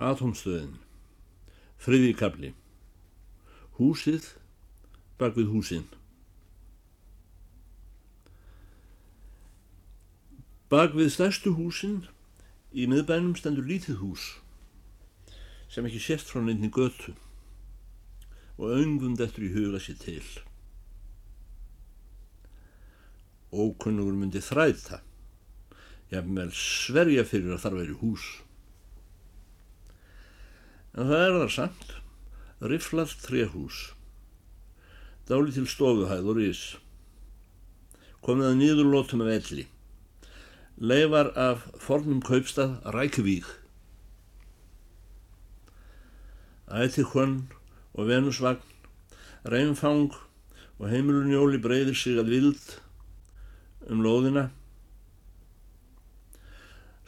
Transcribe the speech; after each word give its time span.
Atomstöðin. 0.00 0.78
Friði 1.76 2.14
kabli. 2.16 2.54
Húsið 3.76 4.30
bak 5.20 5.36
við 5.36 5.50
húsin. 5.52 5.84
Bak 10.72 10.96
við 10.96 11.12
stærstu 11.12 11.52
húsin 11.58 12.06
í 12.72 12.88
miðbænum 12.88 13.36
stendur 13.36 13.68
lítið 13.68 14.00
hús 14.00 14.26
sem 15.70 15.84
ekki 15.86 16.00
sést 16.02 16.30
frá 16.30 16.40
nefni 16.42 16.70
götu 16.72 17.12
og 18.56 18.72
öngund 18.80 19.20
eftir 19.20 19.50
í 19.50 19.54
huga 19.54 19.80
sér 19.82 20.00
til. 20.00 20.24
Ókunnugur 23.52 24.16
myndi 24.16 24.40
þræða, 24.40 25.00
jafnvel 26.12 26.52
sverja 26.54 27.26
fyrir 27.26 27.56
að 27.56 27.66
þar 27.66 27.82
veri 27.82 27.98
hús. 28.00 28.30
En 30.98 31.06
það 31.06 31.24
er 31.24 31.36
þar 31.38 31.52
samt, 31.54 31.90
riflað 32.72 33.12
trehús, 33.22 33.76
dáli 35.30 35.54
til 35.54 35.68
stofuhæð 35.70 36.30
og 36.32 36.40
rís, 36.40 36.62
komið 38.26 38.48
að 38.48 38.58
nýður 38.58 38.90
lótum 38.90 39.22
af 39.22 39.30
elli, 39.36 39.68
leifar 40.82 41.30
af 41.38 41.68
fornum 41.78 42.18
kaupstað 42.26 42.80
Rækvík, 42.96 43.46
æti 46.70 47.06
hvönn 47.06 47.38
og 47.94 48.10
venusvagn, 48.10 48.66
reynfang 49.46 50.14
og 50.78 50.88
heimilunjóli 50.90 51.58
breyðir 51.62 51.96
sig 51.98 52.18
að 52.18 52.30
vild 52.34 52.78
um 53.90 54.02
lóðina. 54.04 54.50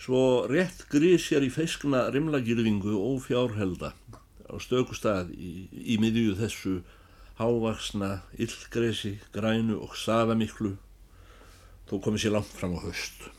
Svo 0.02 0.48
rétt 0.50 0.88
grísjar 0.90 1.44
í 1.46 1.48
feiskna 1.54 2.08
rimlagirðingu 2.10 2.96
og 2.98 3.20
fjárhelda 3.22 3.92
á 4.50 4.54
stökustad 4.58 5.30
í, 5.30 5.68
í 5.70 5.94
miðju 6.02 6.32
þessu 6.40 6.72
hávaksna 7.38 8.08
illgresi, 8.34 9.20
grænu 9.30 9.78
og 9.78 9.94
safamiklu 9.94 10.72
þó 11.86 11.94
komið 12.02 12.24
sér 12.24 12.34
langt 12.34 12.50
fram 12.50 12.74
á 12.74 12.82
höst. 12.82 13.30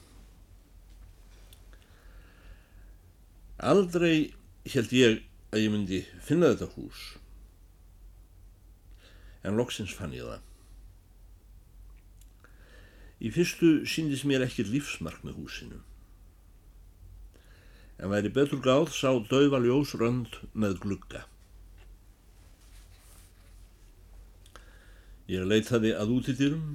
Aldrei 3.60 4.32
held 4.64 4.96
ég 4.96 5.20
að 5.52 5.68
ég 5.68 5.76
myndi 5.76 6.04
finna 6.24 6.56
þetta 6.56 6.72
hús 6.78 7.06
en 9.44 9.60
loksins 9.60 9.92
fann 9.92 10.16
ég 10.16 10.32
það. 10.32 10.52
Í 13.20 13.36
fyrstu 13.36 13.82
síndis 13.84 14.24
mér 14.24 14.48
ekki 14.48 14.64
lífsmark 14.64 15.28
með 15.28 15.44
húsinu 15.44 15.90
en 18.04 18.12
væri 18.12 18.34
betur 18.36 18.60
gáð 18.60 18.90
sá 18.92 19.14
dauða 19.30 19.62
ljós 19.64 19.94
rönd 19.96 20.34
með 20.52 20.82
glugga. 20.84 21.22
Ég 25.32 25.48
leitaði 25.48 25.94
að 25.96 26.12
útidýrum 26.18 26.66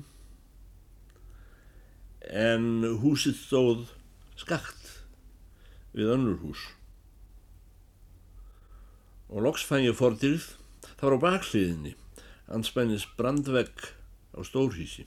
en 2.32 2.64
húsið 3.02 3.36
stóð 3.42 3.84
skakt 4.40 4.88
við 5.92 6.14
önnur 6.16 6.40
hús 6.40 6.64
og 9.28 9.44
loks 9.44 9.66
fann 9.68 9.84
ég 9.84 9.96
fordýrð, 9.98 10.46
það 10.96 11.04
var 11.04 11.16
á 11.20 11.24
bakliðinni, 11.26 11.92
anspænis 12.48 13.04
brandvegg 13.18 13.90
á 14.32 14.40
stórhísi. 14.40 15.04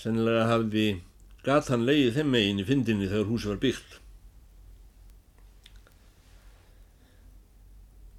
Sennilega 0.00 0.46
hafði 0.48 0.86
gatan 1.46 1.86
leiði 1.88 2.12
þeim 2.18 2.32
megin 2.34 2.60
í 2.60 2.68
fyndinni 2.68 3.08
þegar 3.08 3.28
húsi 3.30 3.48
var 3.50 3.60
byggt. 3.62 3.98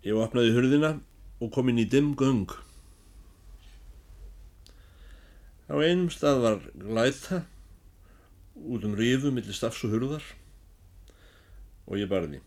Ég 0.02 0.18
opnaði 0.18 0.54
hurðina 0.56 0.96
og 1.42 1.52
kom 1.54 1.70
inn 1.70 1.82
í 1.82 1.86
dimm 1.90 2.16
göng. 2.18 2.50
Á 5.70 5.78
einum 5.78 6.10
stað 6.12 6.42
var 6.46 6.64
glæta 6.74 7.44
út 8.58 8.86
um 8.86 8.96
rifu 8.98 9.30
millir 9.32 9.56
stafs 9.56 9.84
og 9.86 9.94
hurðar 9.94 10.26
og 11.86 12.02
ég 12.02 12.10
barði. 12.10 12.42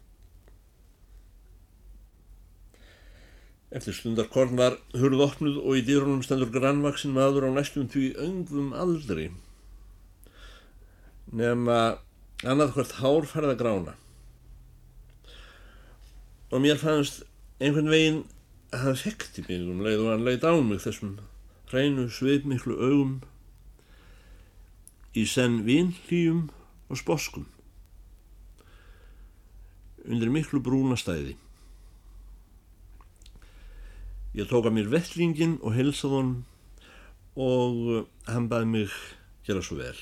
Eftir 3.74 3.94
stundarkorn 3.96 4.58
var 4.58 4.76
hurð 4.98 5.22
opnuð 5.24 5.62
og 5.62 5.78
í 5.78 5.86
dýrunum 5.86 6.22
stendur 6.26 6.52
grannvaksin 6.54 7.14
maður 7.14 7.48
á 7.48 7.50
næstum 7.54 7.88
því 7.90 8.12
öngvum 8.22 8.74
aldri 8.74 9.30
nema 11.34 11.78
annað 12.46 12.74
hvert 12.76 12.96
hár 13.00 13.28
farið 13.28 13.54
að 13.54 13.60
grána. 13.62 13.94
Og 16.54 16.62
mér 16.62 16.78
fannst 16.78 17.24
einhvern 17.58 17.90
veginn 17.90 18.20
að 18.74 18.84
hann 18.86 19.00
fekti 19.00 19.44
mig 19.48 19.64
um 19.66 19.82
leið 19.82 20.04
og 20.04 20.12
hann 20.12 20.26
leiði 20.26 20.50
á 20.50 20.54
mig 20.62 20.82
þessum 20.84 21.16
hreinu 21.70 22.06
sveipmiklu 22.12 22.76
augum 22.78 23.16
í 25.14 25.24
senn 25.30 25.62
vinlýjum 25.66 26.46
og 26.90 27.00
sposkum 27.00 27.48
undir 30.04 30.28
miklu 30.28 30.60
brúna 30.60 30.98
stæði. 31.00 31.36
Ég 34.34 34.50
tók 34.50 34.66
að 34.68 34.76
mér 34.76 34.90
vettlingin 34.92 35.56
og 35.62 35.76
helsaði 35.76 36.18
honum 36.18 36.42
og 37.38 38.10
hann 38.28 38.50
baði 38.50 38.68
mig 38.72 38.98
gera 39.46 39.62
svo 39.64 39.78
vel. 39.80 39.96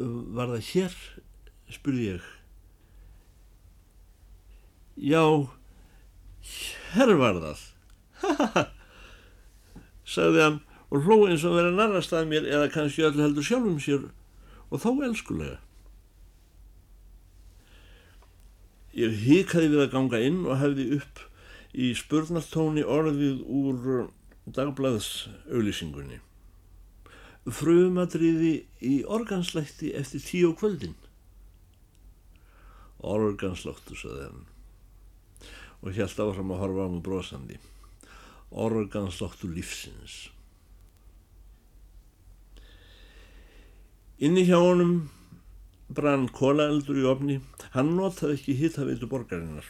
Var 0.00 0.54
það 0.54 0.68
hér? 0.72 0.94
spurði 1.70 2.06
ég. 2.08 2.28
Já, 5.00 5.22
hér 6.94 7.12
var 7.20 7.38
það. 7.44 7.60
Sagði 10.14 10.42
hann 10.42 10.60
og 10.90 11.04
hlóði 11.06 11.34
eins 11.34 11.44
og 11.46 11.54
verið 11.54 11.76
narrast 11.78 12.14
að 12.16 12.30
mér 12.32 12.48
eða 12.50 12.70
kannski 12.74 13.04
öllu 13.06 13.22
heldur 13.22 13.46
sjálfum 13.46 13.76
sér 13.82 14.08
og 14.70 14.82
þó 14.82 14.90
elskulega. 15.06 15.60
Ég 18.98 19.20
hikaði 19.22 19.70
við 19.70 19.84
að 19.84 19.92
ganga 19.92 20.22
inn 20.26 20.40
og 20.48 20.58
hefði 20.58 20.88
upp 20.98 21.22
í 21.70 21.92
spurnartóni 21.94 22.82
orðið 22.82 23.44
úr 23.46 24.10
dagblaðs 24.50 25.28
auðlýsingunni. 25.46 26.18
Frumadriði 27.48 28.52
í 28.84 29.00
organslætti 29.08 29.94
eftir 29.96 30.20
tíu 30.20 30.52
kvöldin. 30.60 30.96
Organsláttu, 33.00 33.96
saði 33.96 34.26
hann 34.28 34.48
og 35.80 35.96
held 35.96 36.18
áfram 36.20 36.52
að 36.52 36.60
horfa 36.60 36.84
á 36.84 36.88
mig 36.92 37.02
brosandi. 37.04 37.56
Organsláttu 38.52 39.48
lífsins. 39.48 40.28
Inni 44.20 44.44
hjá 44.44 44.58
honum 44.60 45.08
brann 45.88 46.28
kólaeldur 46.28 47.00
í 47.00 47.06
ofni. 47.08 47.38
Hann 47.72 47.94
notaði 47.96 48.36
ekki 48.36 48.58
hittaveitu 48.58 49.08
borgarinnar. 49.08 49.64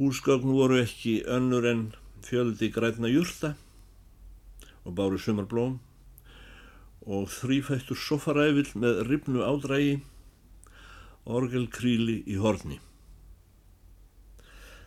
Húsgögn 0.00 0.50
voru 0.56 0.80
ekki 0.82 1.20
önnur 1.30 1.68
en 1.70 1.84
fjöldi 2.26 2.72
grætna 2.74 3.06
júrta 3.12 3.54
og 4.84 4.96
báru 4.96 5.18
sumarblóm 5.20 5.78
og 7.04 7.28
þrýfættur 7.28 7.98
sofaræfil 8.00 8.70
með 8.80 9.02
ribnu 9.08 9.44
ádrægi, 9.44 9.98
orgelkríli 11.24 12.22
í 12.24 12.38
horni. 12.40 12.78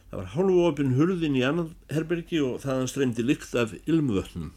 Það 0.10 0.22
var 0.22 0.30
hálfu 0.34 0.62
opinn 0.66 0.96
hurðin 0.98 1.38
í 1.38 1.44
annað 1.46 1.74
herbergi 1.94 2.40
og 2.42 2.62
þaðan 2.64 2.90
streymdi 2.90 3.26
lykt 3.26 3.54
af 3.60 3.76
ilmvötnum. 3.86 4.54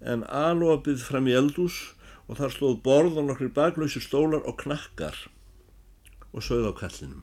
En 0.00 0.24
alopið 0.26 1.04
fram 1.06 1.28
í 1.30 1.36
eldús 1.36 1.78
og 2.26 2.40
þar 2.40 2.52
slóð 2.52 2.80
borð 2.84 3.20
og 3.20 3.28
nokkri 3.30 3.48
baklausi 3.54 4.02
stólar 4.02 4.44
og 4.44 4.58
knakkar 4.60 5.16
og 6.32 6.44
sögð 6.44 6.68
á 6.68 6.72
kallinum. 6.82 7.22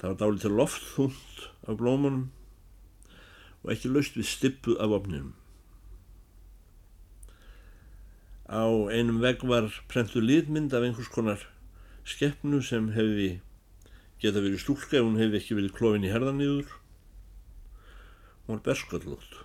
Það 0.00 0.08
var 0.10 0.18
dálítið 0.22 0.56
loft 0.56 0.88
þúnt 0.96 1.46
af 1.68 1.78
blómunum 1.78 2.26
og 3.66 3.74
ekki 3.74 3.90
laust 3.90 4.14
við 4.14 4.28
stippu 4.30 4.76
af 4.78 4.94
ofninum. 4.94 5.34
Á 8.46 8.62
einum 8.94 9.18
vegg 9.18 9.42
var 9.42 9.66
prentu 9.90 10.22
lítmynd 10.22 10.70
af 10.70 10.86
einhvers 10.86 11.10
konar 11.10 11.42
skeppnu 12.06 12.60
sem 12.62 12.92
hefði 12.94 13.40
geta 14.22 14.38
verið 14.38 14.62
stúlka 14.62 15.00
ef 15.00 15.02
hún 15.02 15.18
hefði 15.18 15.40
ekki 15.40 15.58
verið 15.58 15.74
klófin 15.74 16.06
í 16.06 16.12
herðan 16.12 16.44
yfir. 16.46 16.70
Hún 18.46 18.54
var 18.54 18.62
berskallótt 18.68 19.42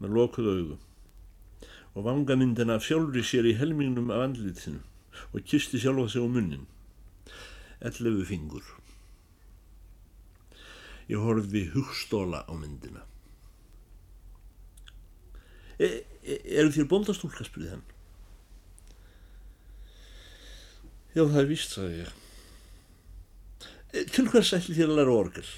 með 0.00 0.16
lokuð 0.16 0.48
auðu 0.54 0.78
og 1.92 2.06
vangamyndina 2.06 2.78
fjálri 2.80 3.20
sér 3.20 3.44
í 3.50 3.58
helmingnum 3.60 4.08
af 4.08 4.24
andlitinu 4.24 4.80
og 5.36 5.44
kisti 5.44 5.76
sjálfa 5.82 6.08
sig 6.08 6.24
á 6.24 6.28
munnin. 6.32 6.64
Ellefu 7.84 8.24
fingur. 8.24 8.64
Ég 11.12 11.20
horfði 11.20 11.66
hugstóla 11.74 12.44
á 12.48 12.52
myndina. 12.56 13.04
E 15.82 15.88
eru 16.22 16.70
þér 16.72 16.88
bóndastúlka, 16.88 17.44
spurði 17.44 17.74
hann. 17.74 17.84
Já, 21.12 21.26
það 21.26 21.40
er 21.42 21.48
víst, 21.50 21.74
sagði 21.74 21.98
ég. 22.04 22.12
Til 24.14 24.24
hvers 24.32 24.54
ætli 24.56 24.78
þér 24.78 24.88
að 24.88 24.98
læra 25.00 25.16
orgel? 25.18 25.48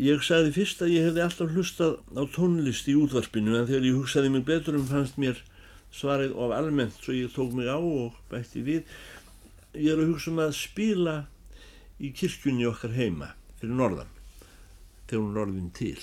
Ég 0.00 0.22
sagði 0.24 0.54
fyrst 0.56 0.80
að 0.80 0.94
ég 0.94 1.10
hefði 1.10 1.24
alltaf 1.26 1.50
hlustað 1.52 1.98
á 2.16 2.24
tónlist 2.32 2.88
í 2.88 2.94
útvarpinu 2.96 3.58
en 3.58 3.66
þegar 3.68 3.88
ég 3.90 3.98
hugsaði 3.98 4.30
mig 4.32 4.46
betur 4.48 4.78
um 4.78 4.86
fannst 4.88 5.18
mér 5.20 5.42
svarið 5.92 6.32
of 6.40 6.54
almennt 6.56 6.96
svo 7.02 7.12
ég 7.12 7.34
tók 7.34 7.52
mig 7.52 7.68
á 7.68 7.76
og 7.76 8.16
bætti 8.30 8.64
við. 8.64 8.88
Ég 9.76 9.92
er 9.92 10.00
að 10.00 10.14
hugsa 10.14 10.32
um 10.32 10.40
að 10.46 10.56
spila 10.56 11.16
í 12.00 12.10
kirkjunni 12.16 12.66
okkar 12.68 12.96
heima 12.96 13.34
fyrir 13.60 13.76
norðan 13.76 14.10
þegar 15.10 15.22
hún 15.22 15.34
er 15.34 15.42
orðin 15.44 15.70
til. 15.76 16.00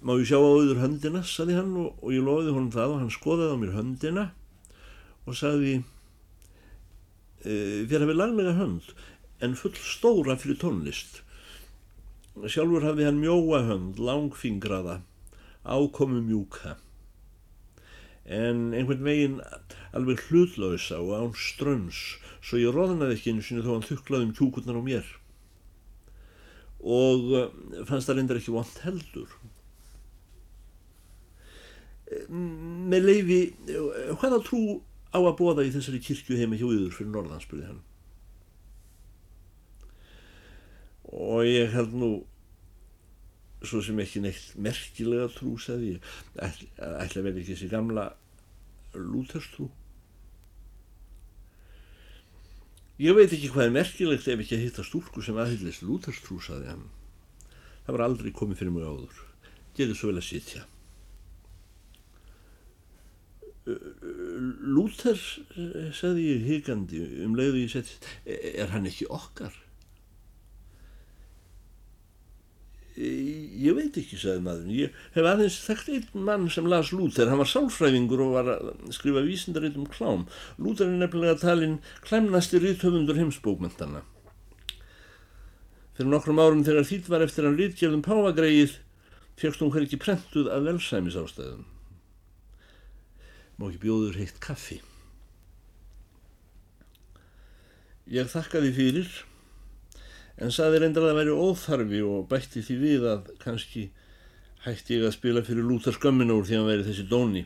Má 0.00 0.14
ég 0.16 0.30
sjá 0.30 0.38
á 0.40 0.48
auður 0.48 0.80
höndina, 0.80 1.20
saði 1.28 1.58
hann 1.58 1.74
og, 1.76 1.90
og 2.00 2.14
ég 2.14 2.24
lofiði 2.24 2.54
honum 2.56 2.72
það 2.72 2.94
og 2.94 3.00
hann 3.02 3.14
skoðaði 3.14 3.52
á 3.52 3.60
mér 3.60 3.74
höndina 3.76 4.26
og 5.28 5.36
sagði 5.36 5.74
e, 7.44 7.52
þér 7.84 8.06
hefði 8.06 8.16
laglega 8.16 8.56
hönd 8.56 8.94
en 9.44 9.56
full 9.60 9.76
stóra 9.76 10.38
fyrir 10.40 10.58
tónlist. 10.60 11.20
Sjálfur 12.40 12.86
hafði 12.86 13.06
hann 13.10 13.20
mjóa 13.20 13.60
hönd, 13.66 14.00
langfingraða, 14.00 15.00
ákomu 15.68 16.22
mjúka, 16.24 16.78
en 18.24 18.70
einhvern 18.72 19.04
veginn 19.04 19.38
alveg 19.96 20.22
hlutlausa 20.28 21.00
og 21.02 21.14
án 21.16 21.32
ströms, 21.38 22.00
svo 22.42 22.60
ég 22.60 22.74
roðnaði 22.74 23.18
ekki 23.18 23.34
einu 23.34 23.44
sinni 23.46 23.64
þó 23.66 23.74
hann 23.76 23.88
þuklaði 23.88 24.28
um 24.28 24.34
kjúkurnar 24.38 24.80
á 24.80 24.82
mér. 24.86 25.12
Og 26.80 27.32
eh, 27.36 27.84
fannst 27.88 28.08
það 28.08 28.20
reyndar 28.20 28.40
ekki 28.40 28.54
vant 28.54 28.82
heldur. 28.86 29.36
Með 32.30 33.06
leifi, 33.06 33.42
eh, 33.70 34.10
hvaða 34.18 34.40
trú 34.46 34.80
á 35.10 35.18
að 35.18 35.36
bóða 35.38 35.66
í 35.66 35.74
þessari 35.74 36.02
kirkju 36.02 36.38
heima 36.38 36.58
hjá 36.58 36.68
yður 36.68 36.94
fyrir 36.94 37.14
norðan, 37.14 37.42
spurði 37.42 37.68
hann. 37.68 37.84
og 41.10 41.42
ég 41.46 41.72
held 41.74 41.94
nú 41.98 42.10
svo 43.66 43.82
sem 43.84 43.98
ekki 44.00 44.22
neitt 44.24 44.54
merkilega 44.62 45.28
trú 45.34 45.56
sagði 45.60 45.96
ég 45.96 46.10
ætla 46.38 47.24
verið 47.24 47.42
ekki 47.42 47.56
þessi 47.56 47.70
gamla 47.72 48.06
lúterstrú 48.94 49.68
ég 53.00 53.16
veit 53.16 53.32
ekki 53.32 53.50
hvað 53.52 53.68
er 53.68 53.76
merkilegt 53.78 54.28
ef 54.28 54.42
ekki 54.44 54.58
að 54.58 54.64
hitta 54.66 54.84
stúlku 54.86 55.22
sem 55.24 55.38
aðhyllist 55.40 55.86
lúterstrú 55.86 56.40
sagði 56.44 56.68
hann. 56.72 56.84
Það 57.86 57.96
var 57.96 58.04
aldrei 58.06 58.34
komið 58.36 58.60
fyrir 58.60 58.74
mjög 58.76 58.92
áður. 58.92 59.22
Gerði 59.78 59.96
svo 59.96 60.10
vel 60.10 60.20
að 60.20 60.28
sitja. 60.28 60.66
Lúter 64.76 65.18
sagði 65.96 66.26
ég 66.26 66.46
higandi 66.48 67.02
um 67.24 67.36
leiðu 67.38 67.64
ég 67.64 67.72
sett 67.72 68.08
er 68.26 68.72
hann 68.74 68.88
ekki 68.88 69.08
okkar 69.12 69.54
ég 73.60 73.76
veit 73.76 73.98
ekki, 74.00 74.18
sagði 74.20 74.44
maður 74.46 74.70
ég 74.76 75.00
hef 75.16 75.26
aðeins 75.32 75.58
þekkt 75.66 75.90
einn 75.96 76.24
mann 76.28 76.46
sem 76.52 76.68
las 76.70 76.92
Lúther, 76.94 77.28
hann 77.30 77.42
var 77.42 77.50
sálfræðingur 77.50 78.24
og 78.26 78.36
var 78.38 78.54
að 78.54 78.70
skrifa 78.96 79.24
vísindarrið 79.26 79.80
um 79.80 79.90
klám. 79.90 80.24
Lúther 80.58 80.88
er 80.88 80.96
nefnilega 81.02 81.40
talinn 81.42 81.80
klæmnasti 82.06 82.62
ríðtöfundur 82.62 83.20
heimsbókmentana 83.20 84.04
fyrir 86.00 86.14
nokkrum 86.14 86.38
árum 86.40 86.62
þegar 86.64 86.86
þýtt 86.88 87.08
var 87.12 87.22
eftir 87.26 87.44
hann 87.44 87.58
ríðgjörðum 87.58 88.02
páfagreið 88.06 88.78
fegst 89.36 89.60
hún 89.60 89.72
hver 89.74 89.84
ekki 89.84 89.98
prentuð 90.00 90.46
af 90.48 90.62
velsæmis 90.64 91.18
ástæðum 91.20 91.66
má 93.60 93.66
ekki 93.66 93.82
bjóður 93.82 94.16
heitt 94.16 94.38
kaffi? 94.40 94.78
Ég 98.08 98.32
þakkaði 98.32 98.72
fyrir 98.78 99.10
en 100.40 100.52
saði 100.54 100.80
reyndar 100.80 101.04
að 101.04 101.10
það 101.12 101.18
væri 101.20 101.38
óþarfi 101.44 102.02
og 102.08 102.28
bætti 102.30 102.62
því 102.64 102.76
við 102.80 103.08
að 103.10 103.32
kannski 103.42 103.88
hætti 104.64 104.96
ég 104.98 105.08
að 105.08 105.16
spila 105.16 105.42
fyrir 105.44 105.66
Lúthar 105.66 105.96
skömmina 105.96 106.36
úr 106.36 106.46
því 106.48 106.56
að 106.56 106.62
hann 106.62 106.70
væri 106.70 106.86
þessi 106.88 107.08
dóni 107.08 107.44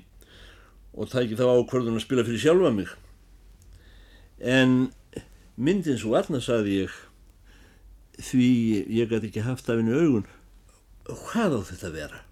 og 0.95 1.11
tæki 1.11 1.39
þá 1.39 1.47
ákvörðun 1.51 1.99
að 1.99 2.05
spila 2.05 2.25
fyrir 2.27 2.43
sjálfa 2.43 2.71
mig. 2.75 2.93
En 4.39 4.77
myndin 5.59 5.99
svo 5.99 6.15
aðna 6.19 6.41
saði 6.43 6.85
ég 6.85 6.95
því 8.23 8.49
ég 8.95 9.11
gæti 9.11 9.31
ekki 9.31 9.43
haft 9.47 9.69
af 9.71 9.81
henni 9.81 9.95
augun. 9.95 10.27
Hvað 11.07 11.59
á 11.59 11.61
þetta 11.71 11.91
að 11.91 11.99
vera? 11.99 12.23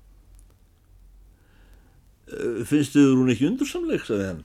Finnst 2.71 2.95
þið 2.95 3.15
hún 3.19 3.35
ekki 3.35 3.49
undursamleik 3.51 4.07
saði 4.07 4.29
hann. 4.31 4.43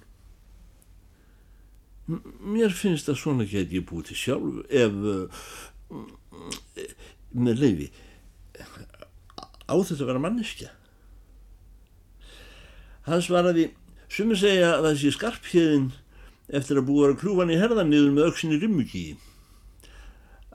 Mér 2.07 2.73
finnst 2.73 3.09
að 3.11 3.19
svona 3.21 3.45
get 3.47 3.73
ég 3.75 3.85
búið 3.85 4.09
til 4.11 4.21
sjálf 4.21 4.61
ef 4.71 4.93
með 5.87 7.61
leiði 7.61 7.87
á 9.67 9.75
þetta 9.75 10.01
að 10.01 10.09
vera 10.09 10.23
manneskja? 10.23 10.71
Hans 13.07 13.29
var 13.31 13.47
að 13.47 13.59
því 13.59 13.65
sumir 14.11 14.39
segja 14.39 14.73
að 14.77 14.89
þessi 14.91 15.13
skarphiðin 15.15 15.89
eftir 16.47 16.79
að 16.79 16.87
búa 16.87 17.11
hann 17.41 17.51
í 17.51 17.59
herðan 17.59 17.91
niður 17.91 18.13
með 18.15 18.29
auksinni 18.29 18.59
rimmuki 18.61 19.05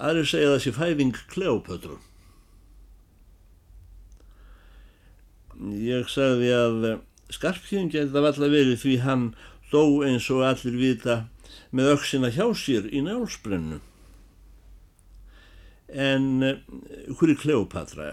aðri 0.00 0.25
segja 0.29 0.50
að 0.50 0.56
þessi 0.56 0.75
fæðing 0.79 1.20
Kleopötru 1.32 1.99
ég 5.84 6.08
sagði 6.11 6.50
að 6.56 6.87
skarphiðin 7.32 7.93
geta 7.93 8.25
alltaf 8.25 8.49
verið 8.52 8.81
því 8.82 8.96
hann 9.05 9.29
dó 9.73 9.84
eins 10.05 10.29
og 10.32 10.44
allir 10.49 10.76
vita 10.81 11.23
með 11.73 11.94
auksina 11.94 12.32
hjá 12.32 12.46
sér 12.56 12.88
í 12.93 13.05
nálsbrennu 13.05 13.81
en 15.93 16.29
uh, 16.47 16.56
hver 17.19 17.35
er 17.35 17.41
Kleopatra? 17.41 18.12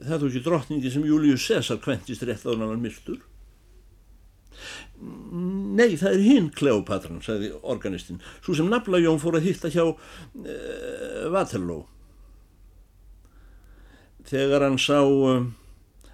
Það 0.00 0.14
er 0.14 0.22
þó 0.22 0.28
ekki 0.30 0.44
drottningi 0.44 0.92
sem 0.92 1.04
Július 1.04 1.44
Cæsar 1.44 1.80
kventist 1.82 2.24
rétt 2.24 2.46
á 2.46 2.52
hann 2.52 2.64
að 2.64 2.74
hann 2.74 2.84
myrtur. 2.84 3.20
Nei, 5.00 5.96
það 5.96 6.12
er 6.12 6.24
hinn 6.24 6.50
Kleopatran, 6.56 7.22
sagði 7.24 7.52
organistinn, 7.60 8.20
svo 8.44 8.56
sem 8.56 8.68
Naflajón 8.68 9.20
fór 9.22 9.38
að 9.38 9.48
hitta 9.48 9.72
hjá 9.72 9.84
uh, 9.88 9.96
Waterloo. 11.32 11.86
Þegar 14.28 14.66
hann 14.68 14.80
sá 14.80 15.00
uh, 15.00 15.46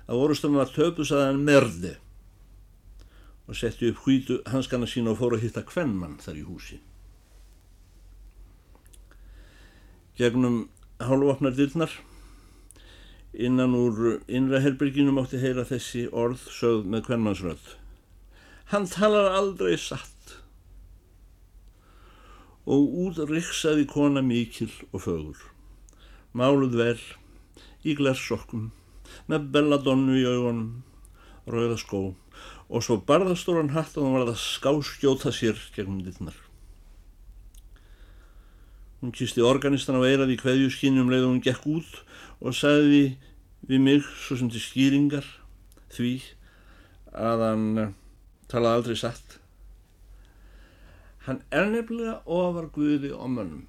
að 0.06 0.26
orðstöfum 0.26 0.60
var 0.60 0.74
töpu, 0.74 1.06
sagði 1.06 1.30
hann 1.32 1.46
merði 1.46 1.96
og 3.46 3.54
setti 3.54 3.92
upp 3.92 4.02
hvítu 4.02 4.40
hanskana 4.50 4.88
sína 4.90 5.12
og 5.12 5.20
fór 5.20 5.36
að 5.36 5.44
hitta 5.46 5.62
kvennmann 5.66 6.18
þar 6.22 6.40
í 6.40 6.46
húsi. 6.46 6.80
Gegnum 10.18 10.64
hálfopnar 11.00 11.56
dyrnar. 11.56 11.90
Innan 13.36 13.74
úr 13.76 14.20
innra 14.28 14.62
herbyrginu 14.64 15.12
mátti 15.12 15.40
heyra 15.42 15.66
þessi 15.68 16.06
orð 16.12 16.46
sögð 16.52 16.86
með 16.92 17.10
kvennmannsröð 17.10 17.74
hann 18.72 18.86
talar 18.90 19.30
aldrei 19.38 19.76
satt. 19.78 20.32
Og 22.66 22.96
út 23.06 23.20
riksaði 23.30 23.86
kona 23.86 24.22
mikil 24.26 24.72
og 24.90 25.04
fögur. 25.04 25.38
Máluð 26.34 26.74
vel 26.80 26.98
í 27.86 27.94
glersokkum 27.98 28.72
með 29.30 29.46
belladonnu 29.54 30.18
í 30.18 30.26
augunum 30.26 30.82
rauða 31.46 31.78
skó. 31.78 32.02
Og 32.66 32.82
svo 32.82 32.98
barðastóran 33.06 33.70
hatt 33.76 33.94
og 33.94 34.08
hann 34.08 34.18
var 34.18 34.32
að 34.32 34.42
skáskjóta 34.42 35.30
sér 35.30 35.62
gegnum 35.76 36.02
dyrnar 36.02 36.45
Hún 39.06 39.12
kisti 39.14 39.38
organistan 39.38 39.94
á 39.94 40.02
eirað 40.02 40.32
í 40.34 40.36
kveðjuskinnum 40.40 41.12
leið 41.12 41.24
og 41.28 41.28
hún 41.30 41.42
gekk 41.44 41.66
út 41.70 41.90
og 42.42 42.56
sagði 42.58 43.12
við 43.70 43.84
mig 43.84 44.08
svo 44.18 44.34
sem 44.40 44.48
til 44.50 44.58
skýringar 44.58 45.28
því 45.94 46.10
að 47.14 47.44
hann 47.44 47.68
eh, 47.84 47.92
talaði 48.50 48.80
aldrei 48.80 48.98
satt. 48.98 49.36
Hann 51.28 51.38
er 51.54 51.70
nefnilega 51.70 52.16
ofar 52.26 52.66
Guði 52.74 53.12
og 53.14 53.30
mönnum 53.36 53.62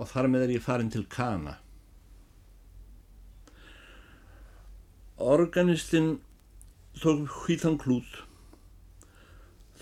og 0.00 0.08
þar 0.08 0.32
með 0.32 0.46
er 0.46 0.56
ég 0.56 0.64
farin 0.64 0.88
til 0.96 1.04
Kana. 1.12 1.58
Organistinn 5.20 6.14
tók 7.04 7.28
hvítan 7.44 7.76
klút 7.76 8.22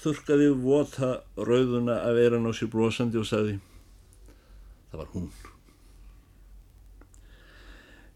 þurkaði 0.00 0.48
vota 0.62 1.10
rauðuna 1.36 2.00
af 2.06 2.18
eiran 2.20 2.48
á 2.48 2.52
sér 2.56 2.70
brosandi 2.72 3.20
og 3.20 3.28
sagði 3.28 3.58
það 4.90 5.02
var 5.02 5.12
hún 5.14 5.28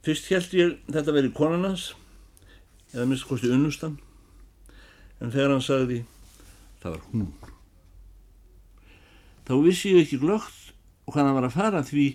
fyrst 0.04 0.30
held 0.32 0.58
ég 0.58 0.74
þetta 0.88 1.16
verið 1.16 1.36
konarnas 1.36 1.90
eða 2.94 3.08
minnst 3.10 3.28
kosti 3.28 3.52
unnustan 3.52 3.98
en 5.20 5.32
þegar 5.32 5.56
hann 5.56 5.64
sagði 5.64 6.02
það 6.82 6.96
var 6.96 7.08
hún 7.12 7.32
þá 9.44 9.54
vissi 9.64 9.94
ég 9.94 10.04
ekki 10.06 10.22
glögt 10.24 10.72
og 11.04 11.18
hann 11.18 11.34
var 11.36 11.48
að 11.48 11.58
fara 11.58 11.84
því 11.84 12.06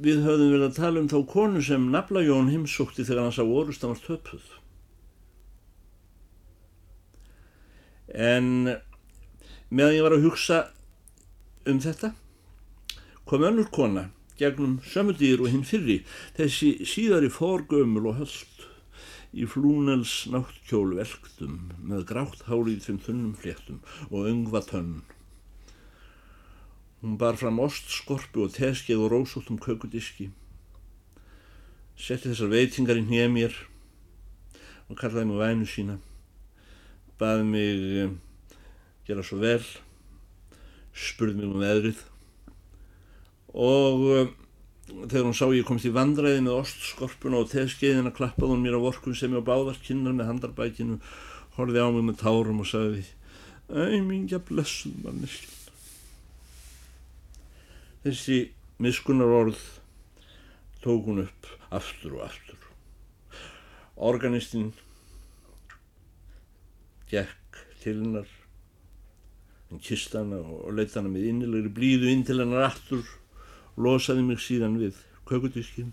við 0.00 0.24
höfðum 0.24 0.52
verið 0.54 0.66
að 0.68 0.78
tala 0.78 1.00
um 1.02 1.08
þá 1.10 1.18
konu 1.30 1.62
sem 1.62 1.86
Naflajón 1.92 2.50
heimsókti 2.50 3.04
þegar 3.06 3.28
hann 3.28 3.36
sá 3.36 3.44
orustan 3.44 3.92
var 3.92 4.00
töpuð. 4.02 4.48
En 8.14 8.48
meðan 9.74 9.96
ég 9.98 10.06
var 10.06 10.16
að 10.16 10.28
hugsa 10.28 10.60
um 11.66 11.80
þetta 11.82 12.12
kom 13.26 13.46
önnur 13.48 13.70
kona 13.74 14.08
gegnum 14.38 14.78
sömudýr 14.86 15.42
og 15.42 15.50
hinn 15.50 15.66
fyrri 15.66 16.00
þessi 16.38 16.76
síðari 16.88 17.30
fórgömmul 17.32 18.10
og 18.10 18.22
höllt 18.22 18.54
í 19.34 19.46
flúnels 19.50 20.12
náttkjól 20.30 20.94
velktum 20.94 21.58
með 21.82 22.06
grátt 22.10 22.44
hálið 22.46 22.84
þeim 22.86 23.00
þunnum 23.02 23.34
fléttum 23.38 23.80
og 24.10 24.28
öngva 24.30 24.62
tönn. 24.68 25.02
Hún 27.02 27.18
bar 27.20 27.36
fram 27.36 27.58
ostskorpu 27.60 28.46
og 28.46 28.54
teskeið 28.54 29.02
og 29.04 29.10
rósóttum 29.12 29.58
kökudiski. 29.60 30.30
Setti 31.98 32.30
þessar 32.30 32.52
veitingar 32.54 33.00
í 33.00 33.04
hnið 33.08 33.32
mér 33.34 33.58
og 34.88 34.98
kallaði 35.00 35.28
mig 35.30 35.42
vænu 35.42 35.68
sína. 35.68 35.98
Baði 37.18 37.44
mig 37.50 37.82
um, 38.04 38.14
gera 39.08 39.24
svo 39.26 39.40
vel, 39.42 39.62
spurði 40.94 41.40
mig 41.40 41.50
um 41.50 41.62
veðrið. 41.62 42.00
Og 43.54 44.06
um, 44.14 44.32
þegar 45.06 45.28
hún 45.28 45.36
sá 45.38 45.46
ég 45.54 45.66
komst 45.68 45.88
í 45.88 45.94
vandræði 45.94 46.44
með 46.44 46.60
ostskorpuna 46.60 47.42
og 47.42 47.50
teskeiðina 47.52 48.14
klappaði 48.14 48.52
hún 48.52 48.64
mér 48.64 48.78
á 48.78 48.84
vorkun 48.84 49.16
sem 49.16 49.32
ég 49.32 49.44
á 49.44 49.48
báðarkinnar 49.48 50.16
með 50.16 50.30
handarbækinu 50.32 51.00
horfið 51.56 51.84
á 51.84 51.88
mig 51.94 52.08
með 52.10 52.20
tárum 52.24 52.64
og 52.64 52.68
sagði 52.68 53.04
Æmingja 53.64 54.42
blessuð 54.44 54.98
manneskinn 55.06 55.54
Þessi 58.04 58.38
miskunnar 58.84 59.30
orð 59.32 59.60
tók 60.84 61.06
hún 61.08 61.22
upp 61.22 61.46
aftur 61.72 62.18
og 62.18 62.26
aftur. 62.26 62.58
Organistinn 63.96 64.74
gekk 67.08 67.62
til 67.80 67.94
hennar 68.02 68.28
hann 69.74 69.82
kist 69.82 70.14
hana 70.14 70.38
og 70.38 70.70
leitt 70.78 70.94
hana 70.94 71.10
með 71.10 71.26
innilegri 71.32 71.70
blíðu 71.74 72.10
inn 72.12 72.22
til 72.26 72.38
hennar 72.38 72.68
aftur 72.68 73.02
losaði 73.74 74.22
mig 74.22 74.38
síðan 74.38 74.78
við 74.78 75.00
kökudiskinn 75.26 75.90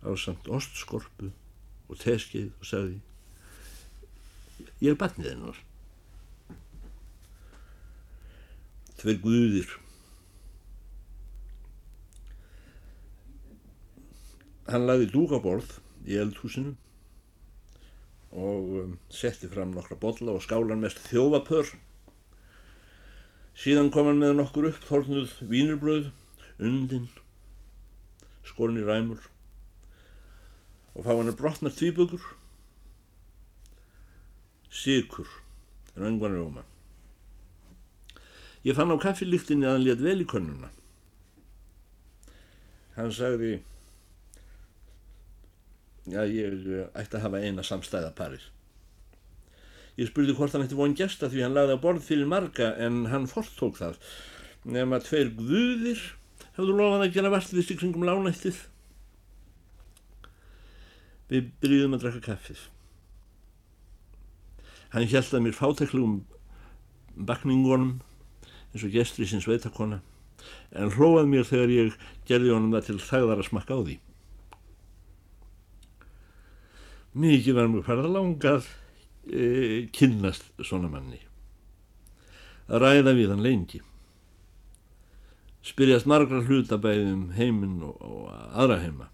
á 0.00 0.08
samt 0.16 0.48
ostskorpu 0.48 1.28
og 1.90 2.00
teskeið 2.00 2.48
og 2.54 2.68
sagði 2.70 3.00
ég 4.80 4.94
er 4.94 4.96
batnið 5.00 5.34
hennar. 5.34 5.58
Tveir 9.00 9.20
guðir. 9.20 9.76
Hann 14.70 14.86
laði 14.88 15.10
dúkaborð 15.12 15.76
í 16.08 16.16
eldhúsinu 16.20 16.72
og 18.30 18.74
um, 18.80 18.98
setti 19.10 19.48
fram 19.50 19.72
nokkra 19.74 19.98
bolla 20.00 20.36
og 20.36 20.44
skálan 20.44 20.80
mest 20.84 21.00
þjófapör 21.10 21.72
síðan 23.60 23.90
kom 23.92 24.08
hann 24.08 24.20
með 24.22 24.38
nokkur 24.38 24.70
upp 24.70 24.84
þórnuð 24.88 25.34
vínurbröð 25.50 26.08
undin, 26.60 27.08
skorni 28.46 28.84
ræmur 28.84 29.26
og 30.94 31.04
fá 31.04 31.12
hann 31.12 31.30
að 31.30 31.38
brotna 31.38 31.70
tvíbökur, 31.72 32.22
sikur, 34.70 35.28
röngvan 35.96 36.34
rjóma. 36.34 36.64
Ég 38.66 38.76
fann 38.76 38.92
á 38.92 38.96
kaffilíktinni 39.00 39.68
að 39.68 39.76
hann 39.76 39.84
létt 39.86 40.04
vel 40.04 40.20
í 40.20 40.28
könnuna. 40.28 40.68
Hann 42.96 43.12
sagði 43.14 43.54
að 46.10 46.34
ég 46.34 46.66
ætti 46.90 47.16
að 47.16 47.24
hafa 47.24 47.40
eina 47.44 47.64
samstæða 47.64 48.10
parir. 48.18 48.42
Ég 50.00 50.08
spurði 50.08 50.32
hvort 50.32 50.54
hann 50.56 50.64
ætti 50.64 50.78
von 50.78 50.96
gesta 50.96 51.28
því 51.28 51.44
hann 51.44 51.56
lagði 51.56 51.76
að 51.76 51.82
borð 51.82 52.04
fyrir 52.06 52.28
marga 52.28 52.70
en 52.80 53.02
hann 53.12 53.28
fortók 53.28 53.76
það 53.76 53.98
nefn 54.64 54.96
að 54.96 55.06
tveir 55.10 55.32
guðir 55.36 56.02
hefðu 56.56 56.76
lofað 56.78 57.04
að 57.04 57.14
gera 57.16 57.32
vartlist 57.34 57.72
í 57.72 57.76
kringum 57.76 58.06
lánættið. 58.08 58.62
Við 61.30 61.52
byrjuðum 61.62 61.96
að 61.98 62.04
drakka 62.06 62.22
kaffið. 62.30 62.64
Hann 64.94 65.06
held 65.12 65.36
að 65.36 65.44
mér 65.44 65.58
fátæklegum 65.58 66.16
bakningunum 67.28 67.98
eins 68.72 68.86
og 68.86 68.94
gestri 68.94 69.28
sinns 69.28 69.48
veitakona 69.50 70.00
en 70.72 70.92
hlóað 70.96 71.28
mér 71.28 71.44
þegar 71.44 71.76
ég 71.76 71.96
gerði 72.28 72.54
honum 72.54 72.72
það 72.72 72.86
til 72.88 73.00
þægðar 73.04 73.42
að 73.42 73.50
smakka 73.50 73.76
á 73.76 73.80
því. 73.84 73.96
Mikið 77.20 77.58
var 77.58 77.68
mjög 77.68 77.88
færða 77.90 78.14
langað 78.16 78.68
e, 79.26 79.86
kynnast 79.92 80.50
svona 80.64 80.90
manni. 80.92 81.20
Að 82.70 82.84
ræða 82.84 83.14
við 83.18 83.32
hann 83.32 83.44
lengi. 83.44 83.80
Spyrjast 85.66 86.08
margra 86.08 86.40
hlutabæðum 86.46 87.26
um 87.26 87.34
heiminn 87.36 87.82
og, 87.84 87.98
og 88.00 88.30
aðra 88.56 88.78
heima. 88.84 89.10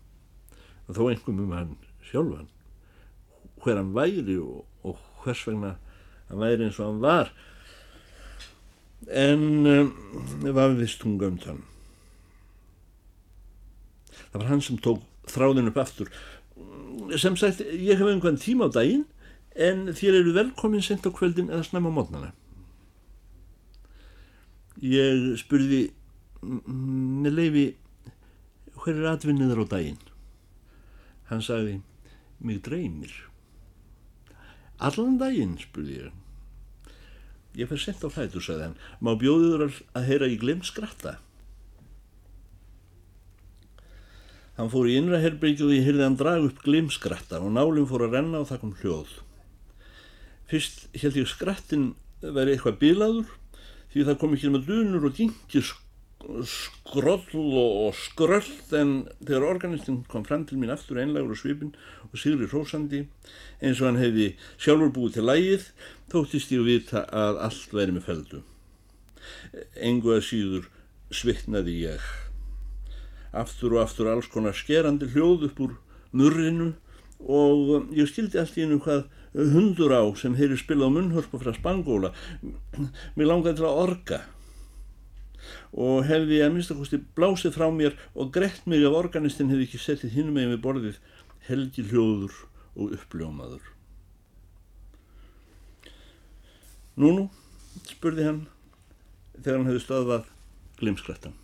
Og 0.86 0.94
þó 0.94 1.02
einhverjum 1.08 1.42
um 1.46 1.56
hann 1.56 1.74
sjálfan. 2.06 2.50
Hver 3.64 3.80
hann 3.80 3.94
væri 3.96 4.36
og, 4.38 4.62
og 4.86 5.00
hvers 5.24 5.42
vegna 5.48 5.74
hann 6.28 6.42
væri 6.42 6.68
eins 6.68 6.78
og 6.78 6.90
hann 6.90 7.02
var. 7.02 7.32
En 9.10 9.66
um, 9.66 9.90
var 10.54 10.76
vist 10.78 11.02
hún 11.02 11.18
gömt 11.18 11.48
hann. 11.48 11.64
Það 14.30 14.40
var 14.40 14.48
hann 14.52 14.62
sem 14.62 14.78
tók 14.82 15.02
þráðin 15.32 15.72
upp 15.72 15.82
aftur. 15.82 16.10
Sem 17.18 17.36
sagt 17.38 17.60
ég 17.64 17.98
hef 17.98 18.08
einhvern 18.08 18.38
tíma 18.40 18.70
á 18.70 18.76
daginn 18.76 19.04
en 19.56 19.86
þér 19.96 20.20
eru 20.20 20.34
velkomin 20.36 20.84
sent 20.84 21.06
á 21.08 21.10
kvöldin 21.10 21.50
eða 21.52 21.64
snemma 21.64 21.92
mótnana 21.94 22.32
ég 24.82 25.32
spurði 25.40 25.86
með 26.46 27.32
leifi 27.32 27.66
hver 28.76 29.00
er 29.00 29.08
atvinniður 29.14 29.64
á 29.64 29.66
daginn? 29.72 30.02
Hann 31.26 31.42
sagði 31.42 31.80
mig 32.38 32.60
dreymir. 32.62 33.14
Allan 34.78 35.16
daginn? 35.18 35.56
spurði 35.58 36.02
ég. 36.04 36.12
Ég 37.56 37.70
fær 37.70 37.80
sent 37.80 38.04
á 38.04 38.12
hlætu 38.12 38.42
sagði 38.44 38.68
hann. 38.68 38.76
Má 39.00 39.16
bjóðiður 39.18 39.80
að 39.96 40.10
heyra 40.10 40.28
í 40.30 40.36
glemt 40.38 40.68
skratta 40.68 41.16
hann 44.56 44.70
fór 44.72 44.88
í 44.88 44.96
innra 44.96 45.18
herbyggju 45.20 45.66
og 45.68 45.74
ég 45.76 45.84
hyrði 45.84 46.04
hann 46.06 46.14
draga 46.16 46.46
upp 46.48 46.62
glemt 46.64 46.94
skratta 46.94 47.42
og 47.44 47.50
nálinn 47.52 47.88
fór 47.88 48.06
að 48.06 48.14
renna 48.16 48.40
og 48.40 48.46
það 48.48 48.62
kom 48.62 48.70
hljóð 48.80 49.10
fyrst 50.50 50.86
held 50.96 51.18
ég 51.20 51.30
skrattin 51.30 51.90
verið 52.22 52.56
eitthvað 52.56 52.78
bilaður 52.82 53.34
því 53.92 54.06
það 54.06 54.18
kom 54.22 54.36
ekki 54.36 54.52
með 54.54 54.70
dunur 54.70 55.08
og 55.08 55.18
gingir 55.18 55.72
skroll 56.48 57.36
og 57.60 57.94
skröld 58.00 58.72
en 58.74 58.96
þegar 59.20 59.46
organistinn 59.50 60.02
kom 60.10 60.24
fram 60.26 60.46
til 60.48 60.58
mín 60.58 60.72
aftur 60.74 60.98
einlegur 61.02 61.36
og 61.36 61.38
svipin 61.38 61.74
og 62.08 62.18
sigri 62.18 62.48
hrósandi 62.50 63.04
eins 63.60 63.78
og 63.82 63.90
hann 63.90 64.00
hefði 64.00 64.32
sjálfur 64.56 64.94
búið 64.96 65.18
til 65.18 65.26
lægið 65.28 65.70
þóttist 66.12 66.52
ég 66.56 66.64
að 66.64 66.70
vita 66.72 67.06
að 67.24 67.42
allt 67.46 67.76
væri 67.76 67.96
með 67.98 68.08
feldu 68.08 68.42
engu 69.88 70.14
að 70.16 70.24
síður 70.28 70.68
svitnaði 71.14 71.76
ég. 71.84 72.02
Aftur 73.36 73.76
og 73.76 73.84
aftur 73.84 74.10
alls 74.10 74.28
konar 74.32 74.56
skerandi 74.56 75.08
hljóð 75.12 75.48
upp 75.50 75.62
úr 75.66 75.76
murrinu 76.16 76.72
og 77.20 77.92
ég 77.96 78.08
skildi 78.10 78.40
allt 78.40 78.56
í 78.58 78.66
einu 78.66 78.80
hvað 78.84 79.06
hundur 79.36 79.92
á 79.92 80.02
sem 80.20 80.36
heyri 80.36 80.56
spila 80.60 80.88
á 80.88 80.94
munnhörpu 80.94 81.40
frá 81.40 81.52
Spangóla 81.56 82.12
mér 83.16 83.30
langaði 83.30 83.60
til 83.60 83.68
að 83.68 83.80
orga 83.84 84.20
og 85.76 86.06
hefði 86.08 86.40
að 86.44 86.52
minnstakosti 86.54 87.00
blásið 87.16 87.56
frá 87.56 87.68
mér 87.72 87.96
og 88.14 88.32
grett 88.34 88.64
mig 88.68 88.84
af 88.86 88.96
organistinn 88.96 89.50
hefði 89.52 89.68
ekki 89.68 89.82
settið 89.82 90.16
hinn 90.16 90.32
með 90.34 90.54
við 90.54 90.62
borðið 90.64 91.00
helgi 91.46 91.84
hljóður 91.86 92.34
og 92.76 92.94
uppljómaður. 92.96 93.72
Nú 96.96 97.12
nú, 97.12 97.24
spurði 97.84 98.24
hann 98.24 98.40
þegar 99.36 99.58
hann 99.58 99.68
hefði 99.68 99.84
stöðvað 99.84 100.30
glimskrættan. 100.80 101.36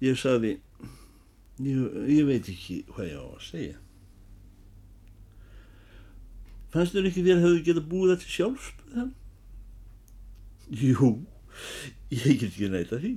Ég 0.00 0.16
saði, 0.16 0.56
ég, 1.66 2.02
ég 2.16 2.26
veit 2.28 2.50
ekki 2.52 2.82
hvað 2.90 3.08
ég 3.10 3.20
á 3.20 3.26
að 3.26 3.46
segja. 3.46 3.78
Fannst 6.70 6.94
þér 6.94 7.08
ekki 7.10 7.26
þér 7.26 7.42
hefðu 7.44 7.64
getað 7.66 7.88
búið 7.90 8.12
þetta 8.14 8.34
sjálf, 8.36 8.68
spurði 8.70 9.00
hann. 9.00 9.14
Jú, 10.70 11.08
ég 12.14 12.36
get 12.38 12.50
ekki 12.52 12.68
næta 12.70 13.00
því 13.02 13.14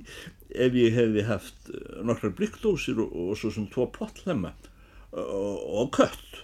ef 0.54 0.78
ég 0.78 0.94
hefði 0.94 1.26
haft 1.28 1.70
eh, 1.70 2.00
nokkrar 2.06 2.34
blikkdósir 2.38 2.98
og, 3.02 3.12
og 3.12 3.38
svo 3.38 3.50
sem 3.54 3.68
tvo 3.70 3.86
pottlemma 3.94 4.54
og, 5.10 5.54
og 5.80 5.92
kött 5.94 6.42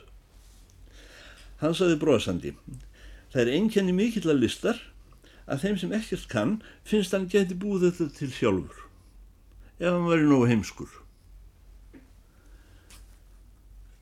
hann 1.61 1.76
saði 1.76 1.99
bróðsandi 2.00 2.54
það 3.30 3.42
er 3.42 3.52
einkenni 3.57 3.95
mikill 3.95 4.30
að 4.30 4.42
listar 4.45 4.80
að 5.50 5.64
þeim 5.64 5.80
sem 5.83 5.95
ekkert 5.99 6.30
kann 6.30 6.57
finnst 6.87 7.14
hann 7.14 7.28
geti 7.30 7.59
búið 7.59 7.90
þetta 7.90 8.19
til 8.19 8.30
sjálfur 8.35 8.87
ef 9.80 9.88
hann 9.88 10.09
væri 10.11 10.26
nógu 10.28 10.50
heimskur. 10.50 10.90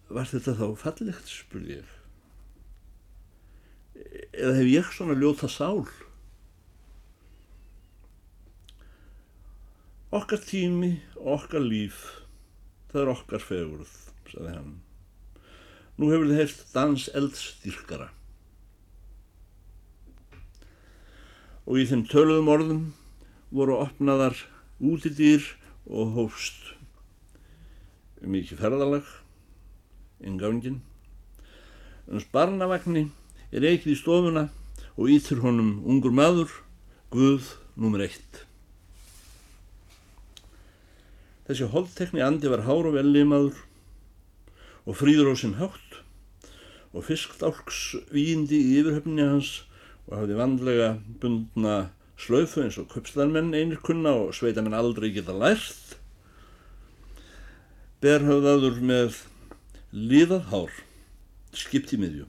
Var 0.08 0.28
þetta 0.30 0.54
þá 0.56 0.66
fallegt, 0.80 1.28
spurði 1.28 1.80
ég. 1.82 1.94
Eða 4.32 4.54
hef 4.56 4.68
ég 4.70 4.92
svona 4.94 5.16
ljóta 5.18 5.50
sál? 5.52 5.82
Okkar 10.14 10.40
tími, 10.40 10.94
okkar 11.20 11.60
líf, 11.60 11.98
það 12.88 13.02
er 13.02 13.10
okkar 13.12 13.44
fegurð, 13.44 13.90
saði 14.30 14.54
hann. 14.54 14.70
Nú 16.00 16.08
hefur 16.08 16.30
þið 16.30 16.40
heilt 16.40 16.64
dans 16.72 17.04
eldstyrkara. 17.18 18.08
Og 21.68 21.82
í 21.82 21.84
þeim 21.90 22.06
töluðum 22.08 22.48
orðum 22.54 22.82
voru 23.52 23.76
opnaðar 23.82 24.40
útidýr 24.80 25.44
og 25.84 26.16
hófst 26.16 26.72
mikið 28.24 28.64
ferðalag 28.64 29.10
inn 30.24 30.38
gangin. 30.40 30.80
En 32.08 32.22
sparnavagni 32.22 33.08
er 33.52 33.66
ekkið 33.68 33.94
í 33.94 33.98
stofuna 33.98 34.48
og 34.96 35.12
ítur 35.12 35.42
honum 35.44 35.78
ungur 35.86 36.14
maður, 36.14 36.50
Guð 37.08 37.54
nr. 37.80 38.02
1. 38.04 38.42
Þessi 41.48 41.68
holdtekni 41.72 42.20
andi 42.20 42.50
var 42.52 42.66
hár 42.66 42.90
og 42.90 42.98
vellimaður 42.98 43.62
og 44.84 44.98
fríður 45.00 45.32
á 45.32 45.34
sinn 45.40 45.56
hátt 45.56 46.02
og 46.92 47.06
fisktálks 47.06 47.94
víindi 48.12 48.58
í 48.58 48.74
yfirhöfninni 48.82 49.24
hans 49.30 49.54
og 50.08 50.18
hafði 50.18 50.36
vandlega 50.36 50.90
bundna 51.22 51.78
slöfu 52.20 52.64
eins 52.64 52.76
og 52.80 52.90
köpslarmenn 52.92 53.54
einir 53.56 53.80
kunna 53.84 54.12
og 54.16 54.34
sveitamenn 54.36 54.76
aldrei 54.76 55.12
geta 55.14 55.36
lært. 55.36 55.96
Berhauðaður 58.02 58.80
með 58.84 59.22
liðað 59.98 60.48
hár, 60.52 60.72
skipt 61.56 61.92
í 61.94 61.98
miðju, 62.00 62.26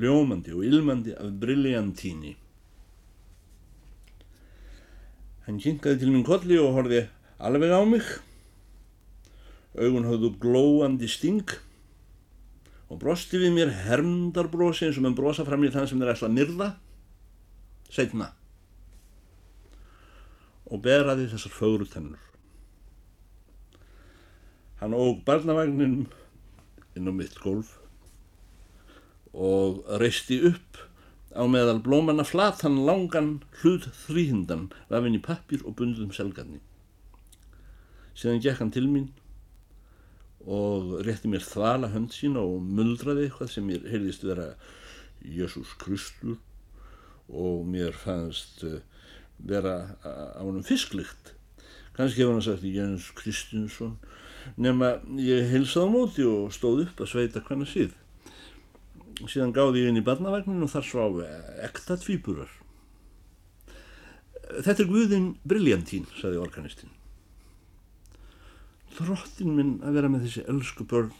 ljómandi 0.00 0.54
og 0.56 0.66
ilmandi 0.66 1.14
af 1.14 1.30
briljantíni. 1.42 2.34
Hann 5.46 5.60
kynkaði 5.62 6.02
til 6.02 6.10
minn 6.12 6.26
kolli 6.26 6.58
og 6.60 6.74
horfi 6.76 7.04
alveg 7.38 7.72
á 7.72 7.82
mig. 7.88 8.04
Augun 9.78 10.08
hafðu 10.08 10.34
glóandi 10.42 11.08
sting 11.08 11.54
og 12.88 12.98
brosti 13.00 13.38
við 13.40 13.54
mér 13.54 13.72
hermdarbrosi 13.84 14.88
eins 14.88 14.98
og 14.98 15.06
mann 15.06 15.16
brosa 15.16 15.46
fram 15.46 15.64
í 15.64 15.70
þann 15.72 15.88
sem 15.88 16.00
þeir 16.00 16.14
ætla 16.14 16.28
að 16.28 16.36
myrða 16.36 16.68
setna 17.92 18.32
og 20.68 20.82
beraði 20.84 21.28
þessar 21.30 21.54
fögru 21.54 21.86
tennur. 21.88 22.20
Hann 24.80 24.96
óg 24.96 25.22
barnavagnin 25.26 26.02
inn 26.98 27.10
á 27.10 27.14
mitt 27.14 27.38
gólf 27.42 27.76
og 29.32 29.84
reisti 30.02 30.40
upp 30.50 30.82
á 31.38 31.44
meðal 31.46 31.78
blómanna 31.84 32.24
flatan 32.26 32.80
langan 32.88 33.38
hlut 33.60 33.86
þrýhindan 34.06 34.68
vafinn 34.90 35.18
í 35.18 35.22
pappir 35.22 35.62
og 35.64 35.76
bundum 35.78 36.10
selgarni. 36.14 36.60
Síðan 38.18 38.42
gekk 38.42 38.62
hann 38.62 38.74
til 38.74 38.88
mín 38.90 39.10
og 40.48 40.98
rétti 41.06 41.30
mér 41.30 41.44
þvala 41.44 41.92
hönd 41.92 42.14
sína 42.16 42.42
og 42.42 42.62
muldraði 42.64 43.28
eitthvað 43.28 43.52
sem 43.52 43.66
mér 43.68 43.86
heyrðist 43.90 44.24
vera 44.26 44.52
Jésús 45.22 45.74
Kristur 45.80 46.38
og 47.28 47.66
mér 47.68 47.92
fannst 47.92 48.62
uh, 48.64 48.78
vera 49.38 49.94
á 50.02 50.40
húnum 50.40 50.64
fisklikt 50.66 51.34
kannski 51.98 52.22
hefur 52.22 52.38
hann 52.38 52.46
sagt 52.46 52.64
Jens 52.64 53.10
Kristinsson 53.18 53.98
nema 54.56 54.96
ég 55.20 55.50
heilsaði 55.52 55.90
á 55.90 55.94
móti 55.94 56.26
og 56.28 56.52
stóð 56.54 56.84
upp 56.86 57.02
að 57.02 57.10
sveita 57.12 57.42
hvernig 57.44 57.70
síð. 57.70 57.96
Síðan 59.26 59.54
gáði 59.54 59.82
ég 59.82 59.90
inn 59.90 59.98
í 59.98 60.04
barnavagnin 60.06 60.62
og 60.62 60.70
þar 60.72 60.86
svá 60.86 61.04
ekta 61.66 61.98
tvíburar. 61.98 62.50
Þetta 64.48 64.84
er 64.84 64.88
Guðinn 64.88 65.32
Briljantín, 65.44 66.06
saði 66.16 66.38
organistinn. 66.40 66.94
Þróttin 68.96 69.56
minn 69.56 69.74
að 69.84 69.98
vera 69.98 70.10
með 70.10 70.24
þessi 70.26 70.44
elsku 70.48 70.86
börn 70.88 71.10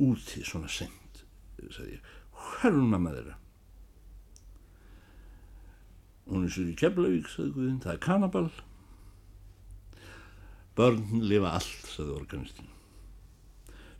úti 0.00 0.44
svona 0.46 0.70
sent, 0.72 1.24
saði 1.74 1.98
ég. 1.98 2.14
Hvern 2.36 2.86
mamma 2.92 3.12
þeirra. 3.12 3.36
Hún 6.26 6.46
er 6.46 6.54
sér 6.54 6.72
í 6.72 6.78
Keflavík, 6.78 7.28
sagði 7.30 7.52
Guðinn, 7.54 7.82
það 7.84 7.92
er 7.92 8.02
kannaball. 8.02 8.48
Börn 10.76 11.22
lifa 11.24 11.54
allt, 11.56 11.86
sagði 11.88 12.16
organistinn. 12.18 12.72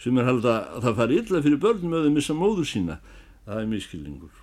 Sem 0.02 0.18
er 0.20 0.28
halda 0.28 0.56
að 0.76 0.84
það 0.84 0.98
fari 1.00 1.20
illa 1.22 1.40
fyrir 1.44 1.62
börn 1.62 1.86
með 1.88 2.08
að 2.08 2.16
missa 2.18 2.36
móður 2.36 2.68
sína. 2.68 2.98
Það 3.46 3.62
er 3.62 3.70
miskilningur. 3.70 4.42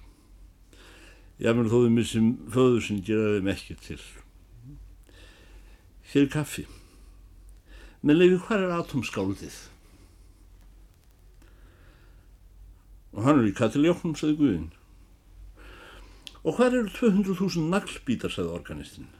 Jáfnveg 1.43 1.69
þó 1.69 1.77
þau 1.83 1.93
missum 1.93 2.29
föður 2.53 2.85
sín 2.87 3.03
gera 3.05 3.35
þeim 3.35 3.51
ekki 3.53 3.77
til. 3.83 3.99
Hér 6.13 6.25
er 6.25 6.33
kaffi. 6.33 6.65
Með 8.03 8.19
leiði 8.19 8.41
hvað 8.45 8.65
er 8.65 8.75
atomskáldið? 8.79 9.59
Og 13.13 13.27
hann 13.27 13.41
er 13.41 13.49
í 13.49 13.55
Katiljóknum, 13.55 14.15
sagði 14.17 14.39
Guðinn. 14.39 14.69
Og 16.43 16.57
hvað 16.57 16.79
eru 16.79 16.93
200.000 16.97 17.69
naglbítar, 17.71 18.33
sagði 18.33 18.55
organistinn. 18.57 19.11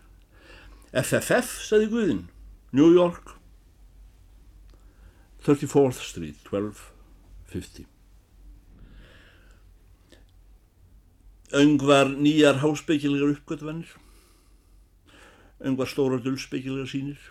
FFF, 0.92 1.54
sagði 1.70 1.92
Guðinn, 1.92 2.24
New 2.74 2.90
York, 2.94 3.36
34th 5.46 6.02
Street, 6.02 6.40
1250. 6.50 7.86
Öngvar 11.54 12.10
nýjar 12.18 12.58
háspeikiligar 12.64 13.36
uppgötvanir, 13.36 13.92
öngvar 15.62 15.92
stóra 15.92 16.18
dullspekiligar 16.18 16.90
sínir, 16.90 17.22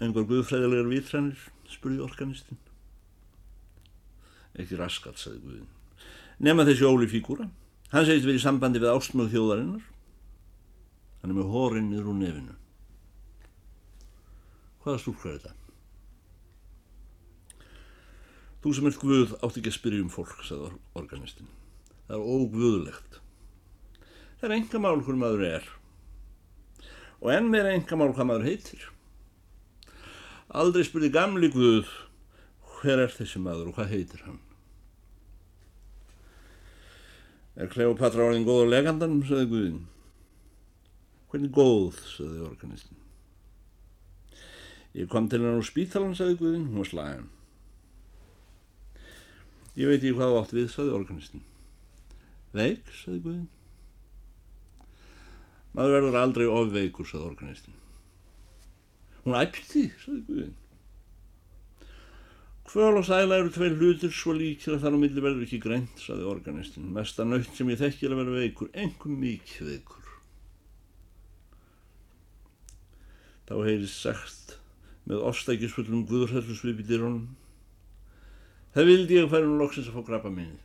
öngvar 0.00 0.24
guðfræðilegar 0.30 0.88
vitrænir, 0.88 1.44
spurði 1.68 2.00
organistinn. 2.06 2.62
Ekki 4.56 4.80
raskat, 4.80 5.20
sagði 5.20 5.44
Guðinn. 5.44 5.68
Nefna 6.40 6.64
þessi 6.68 6.88
óli 6.88 7.10
fígúra. 7.12 7.50
Hann 7.92 8.08
segist 8.08 8.24
verið 8.24 8.40
í 8.40 8.46
sambandi 8.46 8.80
við 8.80 8.96
ástmög 8.96 9.28
þjóðarinnar. 9.32 9.84
Hann 11.20 11.32
er 11.32 11.36
með 11.36 11.52
hórin 11.52 11.92
niður 11.92 12.12
úr 12.12 12.20
nefinu. 12.24 12.56
Hvaða 14.82 15.00
stúlka 15.02 15.30
er 15.30 15.40
þetta? 15.40 15.58
Þú 18.62 18.72
sem 18.76 18.88
ert 18.90 19.02
guð 19.02 19.34
átt 19.40 19.58
ekki 19.58 19.70
að 19.72 19.76
spyrja 19.78 20.04
um 20.04 20.10
fólk, 20.12 20.36
sagði 20.46 20.70
organistinn. 20.98 21.50
Það 22.06 22.16
er 22.18 22.32
óguðulegt. 22.36 23.18
Það 24.38 24.48
er 24.48 24.56
enga 24.58 24.82
mál 24.82 25.02
hvernig 25.02 25.22
maður 25.22 25.44
er. 25.48 25.68
Og 27.22 27.30
enn 27.34 27.50
meira 27.50 27.74
enga 27.74 27.98
mál 27.98 28.10
hvað 28.14 28.28
maður 28.30 28.48
heitir. 28.50 28.86
Aldrei 30.52 30.86
spyrði 30.86 31.12
gamli 31.14 31.50
guð 31.50 31.90
hver 32.78 33.04
er 33.04 33.14
þessi 33.14 33.42
maður 33.42 33.70
og 33.70 33.78
hvað 33.78 33.94
heitir 33.94 34.24
hann. 34.26 34.40
Er 37.56 37.68
Kleopatra 37.70 38.26
orðin 38.26 38.46
góð 38.48 38.64
á 38.64 38.72
legandanum, 38.72 39.22
saði 39.28 39.48
Guðin. 39.50 39.80
Hvernig 41.32 41.52
góð, 41.52 41.98
saði 42.14 42.42
organistinn. 42.46 42.98
Ég 44.92 45.08
kom 45.08 45.28
til 45.28 45.40
hann 45.40 45.56
á 45.56 45.64
spítalan, 45.64 46.12
saði 46.16 46.36
Guðin, 46.36 46.68
hún 46.68 46.82
var 46.82 46.90
slæðan. 46.90 47.28
Ég 49.78 49.88
veit 49.88 50.02
ekki 50.02 50.16
hvað 50.18 50.38
átt 50.42 50.52
við, 50.52 50.66
saði 50.68 50.92
organistinn. 50.92 51.44
Veik, 52.52 52.90
saði 52.98 53.22
Guðin. 53.24 53.46
Maður 55.72 55.94
verður 55.96 56.18
aldrei 56.20 56.44
ofveikur, 56.52 57.08
saði 57.08 57.30
organistinn. 57.30 57.78
Hún 59.24 59.38
æpti, 59.38 59.86
saði 60.02 60.20
Guðin. 60.28 60.58
Kvöl 62.68 62.96
og 63.00 63.04
sæla 63.04 63.40
eru 63.40 63.50
tveir 63.52 63.74
hlutir 63.80 64.12
svo 64.16 64.32
líkir 64.36 64.76
að 64.76 64.84
þar 64.84 64.94
á 64.96 64.98
milli 65.00 65.24
verður 65.24 65.46
ekki 65.48 65.58
greint, 65.60 65.98
saði 66.00 66.28
organistinn. 66.28 66.92
Mesta 66.92 67.24
nöytt 67.24 67.56
sem 67.56 67.68
ég 67.72 67.80
þekki 67.80 68.08
er 68.08 68.14
að 68.14 68.22
vera 68.22 68.40
veikur, 68.44 68.70
engum 68.76 69.16
mikið 69.20 69.72
veikur. 69.72 70.10
Þá 73.48 73.54
heyrist 73.66 74.04
sagt 74.04 74.58
með 75.08 75.24
ofstækisfullum 75.30 76.04
guðurhællusvip 76.10 76.82
í 76.82 76.88
dýrónum. 76.88 77.30
Það 78.72 78.88
vildi 78.90 79.18
ég 79.18 79.30
færa 79.32 79.48
nú 79.48 79.58
loksins 79.60 79.90
að 79.90 79.98
fá 79.98 80.06
grapa 80.10 80.32
minni. 80.32 80.60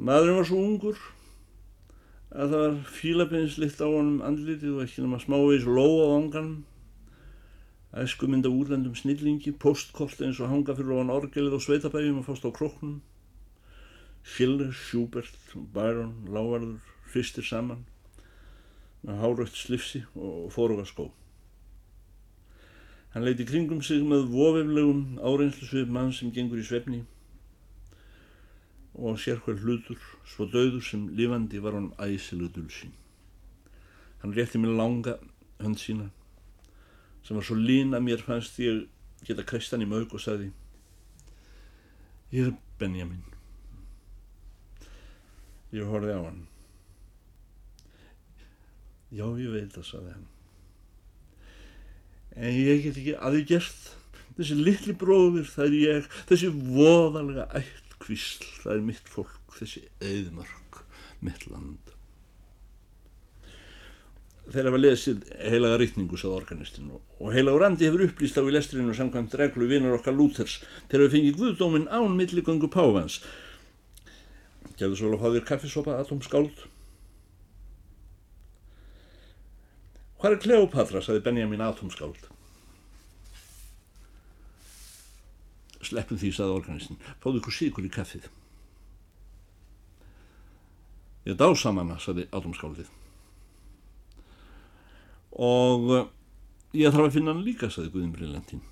Maðurinn 0.00 0.40
var 0.40 0.48
svo 0.48 0.60
ungur 0.64 1.00
að 2.30 2.52
það 2.54 2.60
var 2.64 2.76
fílapinslitt 2.96 3.82
á 3.82 3.88
honum 3.90 4.20
andlitið 4.24 4.76
og 4.78 4.84
ekki 4.86 5.04
nema 5.04 5.18
smávegis 5.20 5.66
ló 5.68 5.86
á 5.86 6.06
vanganum 6.14 6.60
æskumynda 7.90 8.48
úrlendum 8.48 8.94
snillingi, 8.94 9.52
postkort 9.52 10.20
eins 10.22 10.38
og 10.40 10.50
hanga 10.50 10.76
fyrir 10.78 10.94
ofan 10.94 11.10
orgelið 11.10 11.56
og 11.56 11.62
sveitabægjum 11.64 12.20
og 12.20 12.26
fást 12.28 12.46
á 12.46 12.50
kroknum, 12.54 13.00
Schiller, 14.22 14.70
Schubert, 14.70 15.34
Byron, 15.74 16.28
Lávarður, 16.30 16.78
fyrstir 17.10 17.46
saman, 17.46 17.82
með 19.02 19.22
háraugt 19.24 19.58
slifsi 19.58 20.04
og 20.14 20.52
fóruga 20.54 20.86
skó. 20.86 21.08
Hann 23.14 23.24
leiti 23.26 23.46
kringum 23.46 23.80
sig 23.82 24.04
með 24.06 24.28
vofeflegum 24.30 25.18
áreynslusvið 25.18 25.90
mann 25.90 26.12
sem 26.14 26.30
gengur 26.34 26.60
í 26.60 26.66
svefni 26.66 27.00
og 29.00 29.18
sér 29.22 29.38
hver 29.42 29.58
hlutur, 29.62 29.98
svo 30.28 30.46
döður 30.50 30.82
sem 30.84 31.08
lifandi 31.16 31.58
var 31.62 31.74
hann 31.78 31.92
æsilu 32.04 32.50
dulsinn. 32.52 32.92
Hann 34.22 34.34
rétti 34.36 34.60
mér 34.60 34.76
langa 34.76 35.16
hönd 35.62 35.80
sína 35.80 36.10
sem 37.24 37.36
var 37.36 37.46
svo 37.46 37.56
lín 37.58 37.96
að 37.96 38.06
mér 38.06 38.24
fannst 38.26 38.58
ég 38.62 38.86
geta 39.26 39.46
krestan 39.46 39.82
í 39.82 39.88
maug 39.88 40.14
og 40.14 40.22
sagði 40.22 40.50
Ég 42.30 42.46
er 42.46 42.54
Benjamin. 42.78 43.24
Ég 45.74 45.86
horfið 45.90 46.14
á 46.14 46.22
hann. 46.22 46.44
Já, 49.10 49.26
ég 49.34 49.50
veit 49.50 49.74
það, 49.74 49.86
sagði 49.88 50.12
hann. 50.14 50.28
En 52.36 52.52
ég 52.54 52.84
get 52.84 53.00
ekki 53.00 53.16
aðeins 53.18 53.72
þessi 54.40 54.56
litli 54.56 54.96
bróður, 54.96 55.46
það 55.50 55.66
er 55.66 55.76
ég, 55.76 56.10
þessi 56.30 56.50
voðalega 56.50 57.46
ætt 57.58 57.96
kvísl, 58.00 58.46
það 58.62 58.74
er 58.76 58.84
mitt 58.88 59.10
fólk, 59.12 59.56
þessi 59.58 59.82
auðmörk, 60.00 60.82
mitt 61.26 61.46
land. 61.50 61.96
Þegar 64.50 64.74
var 64.74 64.82
lesið 64.82 65.28
heilaga 65.46 65.76
rítningu, 65.78 66.18
sað 66.18 66.38
organistinn, 66.40 66.88
og 66.90 67.34
heilagur 67.34 67.68
andi 67.68 67.86
hefur 67.86 68.06
upplýst 68.08 68.40
á 68.40 68.42
í 68.42 68.54
lestrinu 68.54 68.96
samkvæmt 68.96 69.36
reglu 69.38 69.68
vinnur 69.70 70.00
okkar 70.00 70.16
Lúthers 70.16 70.58
þegar 70.88 71.04
við 71.04 71.14
fengið 71.14 71.38
guðdóminn 71.38 71.86
án 71.92 72.16
milligöngu 72.18 72.70
Pávans. 72.72 73.20
Gjæðu 74.80 74.96
svo 74.96 75.10
alveg 75.10 75.22
hafðir 75.26 75.46
kaffisopa, 75.52 76.00
atom 76.00 76.24
skáld. 76.24 76.66
Hvað 80.20 80.36
er 80.36 80.42
Kleopatra, 80.44 81.00
saði 81.00 81.24
Benjamin 81.24 81.64
atomskáld. 81.64 82.28
Sleppum 85.80 86.20
því, 86.20 86.34
saði 86.36 86.56
organistinn, 86.58 87.00
fáðu 87.22 87.40
ykkur 87.40 87.56
síkur 87.56 87.88
í 87.88 87.92
kaffið. 87.92 88.28
Ég 91.28 91.38
dá 91.40 91.48
saman, 91.56 91.96
saði 92.00 92.28
atomskáldið 92.32 92.90
og 95.40 95.90
eh, 95.94 96.06
ég 96.82 96.92
þarf 96.92 97.08
að 97.08 97.16
finna 97.16 97.34
hann 97.34 97.44
líka, 97.46 97.70
saði 97.72 97.92
Guðin 97.94 98.14
Brillantín. 98.14 98.62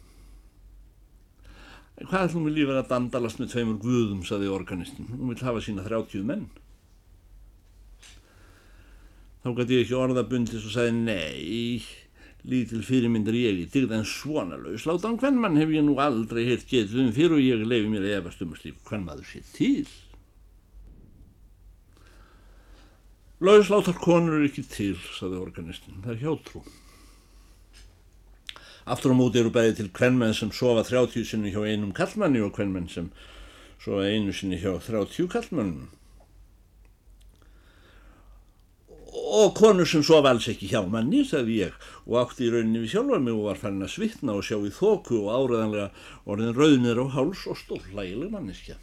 Hvað 1.99 2.29
ætlum 2.29 2.47
við 2.47 2.61
lífið 2.61 2.81
að 2.81 2.91
dandalast 2.93 3.41
með 3.41 3.53
tveimur 3.55 3.79
guðum, 3.83 4.23
saði 4.27 4.51
organistinn. 4.55 5.09
Hún 5.11 5.33
vil 5.33 5.41
hafa 5.43 5.63
sína 5.65 5.87
þrjáttjuð 5.87 6.27
menn. 6.29 6.45
Þá 9.49 9.55
gæti 9.57 9.77
ég 9.79 9.87
ekki 9.87 9.95
orðabundis 9.97 10.65
og 10.69 10.73
sagði, 10.75 10.91
nei, 11.07 11.79
lítil 12.53 12.83
fyrirmyndar 12.85 13.33
ég 13.33 13.63
í 13.63 13.65
digð 13.73 13.95
en 13.97 14.03
svona 14.05 14.59
laus. 14.61 14.85
Látan 14.85 15.17
hvern 15.23 15.39
mann 15.41 15.57
hef 15.57 15.73
ég 15.73 15.87
nú 15.87 15.95
aldrei 16.05 16.43
heilt 16.51 16.67
getið 16.69 16.99
um 17.01 17.09
fyrir 17.17 17.39
og 17.39 17.41
ég 17.41 17.65
lefi 17.65 17.89
mér 17.89 18.05
að 18.05 18.17
efast 18.19 18.45
um 18.45 18.53
að 18.53 18.61
slífa 18.61 18.91
hvern 18.91 19.07
maður 19.07 19.31
sé 19.31 19.41
til. 19.55 19.89
Lausláttar 23.41 23.97
konur 24.05 24.37
er 24.37 24.51
ekki 24.51 24.67
til, 24.69 24.93
saði 25.17 25.41
organistinn, 25.41 26.03
það 26.05 26.13
er 26.19 26.23
hjátrú. 26.27 26.65
Aftur 28.85 29.17
á 29.17 29.21
móti 29.25 29.41
eru 29.41 29.55
bæði 29.55 29.79
til 29.79 29.93
kvennmenn 29.97 30.37
sem 30.37 30.53
sofa 30.53 30.85
30 30.85 31.25
sinni 31.25 31.57
hjá 31.57 31.63
einum 31.65 31.97
kallmanni 31.97 32.45
og 32.45 32.53
kvennmenn 32.59 32.93
sem 32.93 33.09
sofa 33.81 34.11
einu 34.13 34.37
sinni 34.37 34.61
hjá 34.61 34.75
30 34.77 35.33
kallmannum. 35.33 35.89
Og 39.29 39.51
konur 39.53 39.85
sem 39.85 40.01
sofa 40.07 40.31
alls 40.33 40.47
ekki 40.49 40.71
hjá 40.71 40.81
manni, 40.89 41.21
sagði 41.27 41.59
ég, 41.67 41.75
og 42.09 42.15
átti 42.23 42.47
í 42.47 42.53
rauninni 42.53 42.81
við 42.81 42.95
sjálfa 42.95 43.19
mig 43.21 43.35
og 43.37 43.51
var 43.51 43.61
fann 43.61 43.85
að 43.85 43.93
svitna 43.93 44.39
og 44.39 44.47
sjá 44.47 44.57
í 44.57 44.73
þóku 44.73 45.19
og 45.21 45.29
áreðanlega 45.35 45.91
orðin 46.25 46.57
rauðnir 46.57 47.03
á 47.03 47.07
háls 47.13 47.43
og 47.51 47.59
stórlægileg 47.61 48.33
manniska. 48.33 48.79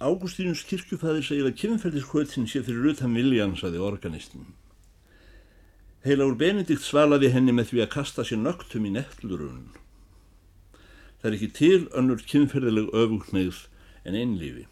Ágústínus 0.00 0.64
kirkjufæðir 0.66 1.28
segir 1.28 1.50
að 1.50 1.58
kynferðiskvöldin 1.60 2.48
sé 2.50 2.64
fyrir 2.64 2.94
utan 2.94 3.12
viljan, 3.14 3.54
saði 3.60 3.84
organistinn. 3.84 4.48
Heilagur 6.02 6.34
Benedikt 6.40 6.82
svalaði 6.82 7.30
henni 7.36 7.52
með 7.54 7.74
því 7.74 7.84
að 7.84 7.92
kasta 7.92 8.24
sér 8.26 8.40
nögtum 8.42 8.88
í 8.88 8.96
nettlurun. 8.96 9.68
Það 11.20 11.28
er 11.28 11.36
ekki 11.36 11.52
til 11.60 11.80
önnur 11.94 12.24
kynferðileg 12.26 12.88
öfugneið 12.90 13.66
en 14.08 14.18
einlífi. 14.18 14.66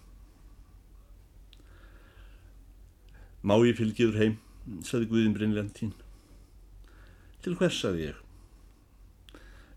Má 3.41 3.55
ég 3.65 3.79
fylgjiður 3.79 4.19
heim, 4.21 4.35
saði 4.85 5.07
Guðin 5.09 5.37
Brynljantín. 5.37 5.95
Til 7.41 7.55
hvers, 7.57 7.79
saði 7.81 8.11
ég. 8.11 8.19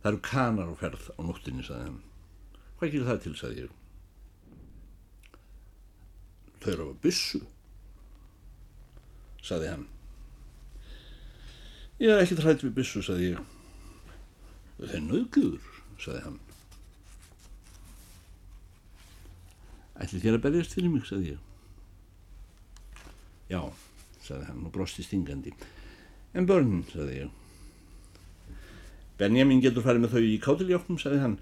Það 0.04 0.10
eru 0.10 0.20
kanar 0.28 0.68
á 0.68 0.76
ferð 0.82 1.06
á 1.16 1.22
nóttinni, 1.24 1.64
saði 1.64 1.86
hann. 1.88 2.02
Hvað 2.76 2.92
gerir 2.92 3.08
það 3.08 3.22
til, 3.24 3.34
saði 3.40 3.62
ég. 3.64 3.78
Þau 6.60 6.70
eru 6.74 6.90
á 6.92 7.02
bussu, 7.06 7.40
saði 9.40 9.72
hann. 9.72 9.88
Ég 12.04 12.12
er 12.12 12.26
ekkert 12.26 12.44
hrætt 12.44 12.68
við 12.68 12.76
bussu, 12.82 13.06
saði 13.06 13.32
ég. 13.32 13.48
Það 14.82 14.98
er 15.00 15.08
nöðgjöður, 15.08 15.72
saði 16.04 16.26
hann. 16.28 16.38
Ætli 20.04 20.20
þér 20.20 20.42
að 20.42 20.46
berjast 20.50 20.76
fyrir 20.76 20.92
mig, 20.92 21.08
saði 21.08 21.38
ég. 21.38 21.50
Já, 23.54 23.62
saði 24.26 24.50
hann 24.50 24.66
og 24.66 24.74
brosti 24.74 25.06
stingandi. 25.06 25.54
En 26.34 26.48
börn, 26.50 26.82
saði 26.90 27.24
ég. 27.24 27.40
Benjamin 29.20 29.62
getur 29.62 29.86
farið 29.86 30.08
með 30.08 30.16
þau 30.16 30.26
í 30.26 30.38
kátiljóknum, 30.42 30.98
saði 31.02 31.22
hann. 31.22 31.38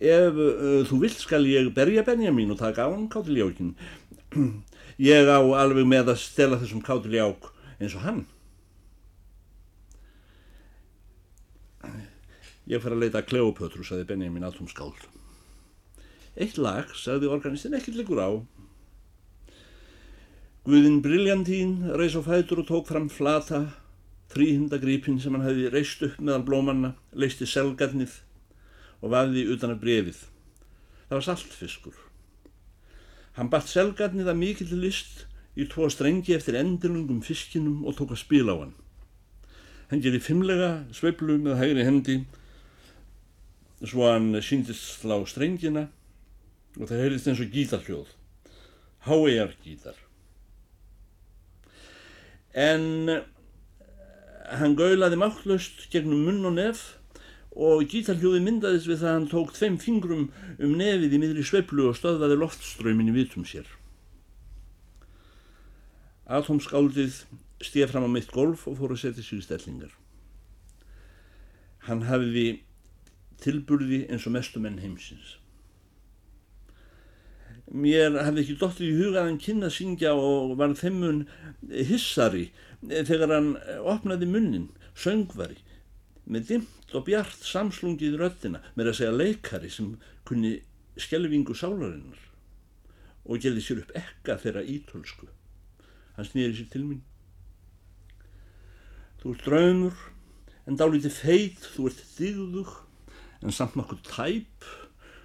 Ef 0.00 0.38
uh, 0.40 0.80
þú 0.88 1.02
vilt 1.04 1.20
skal 1.20 1.44
ég 1.44 1.68
berja 1.76 2.04
Benjamin 2.06 2.54
og 2.54 2.60
taka 2.62 2.88
á 2.88 2.90
hann 2.90 3.10
kátiljókin. 3.12 3.74
Ég 5.00 5.28
á 5.32 5.40
alveg 5.40 5.86
með 5.88 6.10
að 6.12 6.18
stela 6.20 6.58
þessum 6.60 6.82
kátiljók 6.84 7.46
eins 7.80 7.94
og 7.96 8.04
hann. 8.04 8.18
Ég 12.68 12.82
fer 12.84 12.92
að 12.92 13.06
leita 13.06 13.22
að 13.22 13.30
Kleopötru, 13.30 13.84
saði 13.86 14.04
Benjamin 14.08 14.44
atomskáld. 14.46 15.06
Eitt 16.36 16.60
lag, 16.60 16.92
sagði 16.94 17.30
organistinn, 17.32 17.74
ekkert 17.78 17.96
liggur 17.96 18.20
á. 18.20 18.30
Guðin 20.60 20.98
Briljantín 21.00 21.86
reys 21.96 22.12
á 22.12 22.20
fætur 22.20 22.60
og 22.60 22.66
tók 22.68 22.90
fram 22.90 23.06
flata, 23.08 23.62
þrýhindagripin 24.28 25.16
sem 25.16 25.32
hann 25.32 25.46
hefði 25.46 25.70
reist 25.72 26.02
upp 26.04 26.18
meðal 26.20 26.42
blómanna, 26.44 26.90
leisti 27.16 27.46
selgarnið 27.48 28.18
og 29.00 29.14
vaði 29.14 29.46
utan 29.54 29.72
að 29.72 29.80
brefið. 29.86 30.18
Það 31.08 31.16
var 31.16 31.24
saltfiskur. 31.24 31.96
Hann 33.38 33.48
batt 33.48 33.72
selgarnið 33.72 34.28
að 34.28 34.40
mikill 34.42 34.76
list 34.82 35.24
í 35.56 35.64
tvo 35.64 35.88
strengi 35.88 36.36
eftir 36.36 36.60
endilungum 36.60 37.24
fiskinum 37.24 37.80
og 37.88 37.96
tók 37.96 38.12
að 38.12 38.20
spila 38.26 38.52
á 38.52 38.60
hann. 38.60 38.76
Hann 39.88 40.04
gerði 40.04 40.20
fimmlega 40.28 40.70
sveiblu 40.92 41.38
með 41.40 41.56
hægri 41.62 41.88
hendi 41.88 42.18
svo 43.80 44.10
hann 44.12 44.36
síndist 44.44 45.00
slá 45.00 45.16
strengina 45.24 45.88
og 46.76 46.84
það 46.84 47.02
heyrðist 47.06 47.32
eins 47.32 47.40
og 47.40 47.56
gítarhljóð 47.56 48.14
háegar 49.08 49.56
gítar 49.64 49.96
en 52.54 53.08
eh, 53.08 53.26
hann 54.60 54.76
gaulaði 54.78 55.18
máttlöst 55.20 55.86
gegnum 55.92 56.24
munn 56.26 56.48
og 56.48 56.56
nef 56.56 56.86
og 57.50 57.82
gítarhljóði 57.90 58.40
myndaðist 58.44 58.88
við 58.88 59.02
það 59.02 59.10
að 59.10 59.16
hann 59.16 59.28
tók 59.30 59.52
tveim 59.56 59.76
fingrum 59.82 60.24
um 60.58 60.74
nefið 60.78 61.16
í 61.16 61.20
miðri 61.22 61.44
sveiflu 61.46 61.88
og 61.90 61.98
stöðvaði 61.98 62.38
loftströymin 62.38 63.10
í 63.10 63.16
vitum 63.16 63.46
sér. 63.46 63.66
Atomskáldið 66.30 67.24
stíða 67.60 67.90
fram 67.90 68.06
á 68.06 68.10
mitt 68.10 68.30
golf 68.30 68.68
og 68.70 68.78
fór 68.78 68.94
að 68.94 69.02
setja 69.02 69.26
sér 69.26 69.42
í 69.42 69.46
stellingar. 69.48 69.92
Hann 71.88 72.06
hafiði 72.06 72.62
tilburði 73.42 74.04
eins 74.12 74.28
og 74.28 74.36
mestumenn 74.36 74.78
heimsins. 74.78 75.39
Mér 77.70 78.16
hafði 78.18 78.42
ekki 78.42 78.56
dóttið 78.58 78.88
í 78.88 78.94
huga 78.98 79.20
að 79.20 79.28
hann 79.28 79.42
kynna 79.42 79.68
að 79.68 79.76
syngja 79.76 80.14
og 80.18 80.56
var 80.58 80.72
þemmun 80.78 81.20
hissari 81.86 82.48
þegar 82.82 83.34
hann 83.36 83.52
opnaði 83.86 84.26
munnin, 84.26 84.70
söngvari, 84.98 85.60
með 86.26 86.48
dimt 86.48 86.96
og 86.96 87.06
bjart 87.06 87.44
samslungið 87.46 88.18
röttina, 88.18 88.62
með 88.74 88.90
að 88.90 88.98
segja 88.98 89.14
leikari 89.14 89.70
sem 89.70 89.92
kunni 90.26 90.56
skelvingu 91.00 91.54
sálarinnar 91.54 92.26
og 93.30 93.42
gerði 93.42 93.62
sér 93.62 93.82
upp 93.84 93.94
ekka 93.98 94.38
þeirra 94.42 94.64
ítölsku. 94.66 95.28
Hann 96.16 96.26
snýði 96.26 96.56
sér 96.58 96.70
til 96.72 96.82
mín. 96.88 97.02
Þú 99.20 99.34
ert 99.34 99.46
draumur, 99.46 99.98
en 100.66 100.78
dálítið 100.80 101.18
feit, 101.20 101.66
þú 101.76 101.90
ert 101.90 102.04
digðug, 102.16 102.72
en 103.44 103.54
samt 103.54 103.76
nokkuð 103.78 104.02
tæp, 104.08 104.70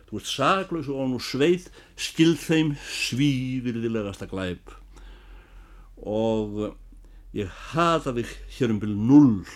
þú 0.10 0.20
ert 0.20 0.30
saglaus 0.30 0.90
og 0.90 1.02
án 1.02 1.16
og 1.18 1.24
sveit, 1.26 1.70
skild 1.98 2.40
þeim 2.42 2.74
svívirðilegasta 2.86 4.30
glæp. 4.30 4.74
Og 5.98 6.76
ég 7.36 7.50
hata 7.74 8.14
þig 8.16 8.36
hér 8.58 8.76
um 8.76 8.82
byrju 8.82 9.08
null 9.10 9.56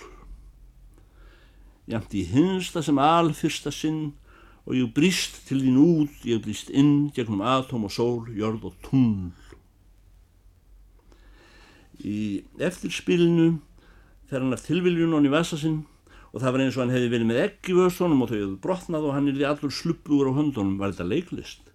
jamt 1.89 2.13
í 2.13 2.23
hinsta 2.29 2.83
sem 2.85 2.99
alfyrsta 3.01 3.71
sinn 3.73 4.11
og 4.67 4.75
ég 4.77 4.91
brist 4.93 5.39
til 5.47 5.63
þín 5.63 5.79
út, 5.81 6.17
ég 6.29 6.41
brist 6.43 6.69
inn 6.69 7.09
gegnum 7.15 7.41
atóm 7.41 7.87
og 7.87 7.93
sól, 7.93 8.27
jörð 8.29 8.67
og 8.69 8.75
tungl. 8.85 9.31
Í 12.05 12.45
eftirspilinu 12.61 13.55
fer 14.29 14.43
hann 14.43 14.53
af 14.53 14.61
tilviljunum 14.67 15.25
í 15.25 15.33
vasa 15.33 15.57
sinn 15.57 15.81
og 16.33 16.41
það 16.41 16.55
var 16.55 16.63
eins 16.65 16.77
og 16.77 16.83
hann 16.83 16.95
hefði 16.95 17.13
verið 17.13 17.29
með 17.29 17.41
egg 17.45 17.69
í 17.71 17.77
vössunum 17.77 18.23
og 18.23 18.31
þau 18.31 18.37
hefði 18.37 18.57
brotnað 18.65 19.07
og 19.09 19.15
hann 19.15 19.29
er 19.29 19.37
því 19.37 19.47
allur 19.49 19.75
sluppugur 19.79 20.29
á 20.29 20.37
höndunum, 20.37 20.75
var 20.81 20.93
þetta 20.93 21.09
leiklist? 21.09 21.71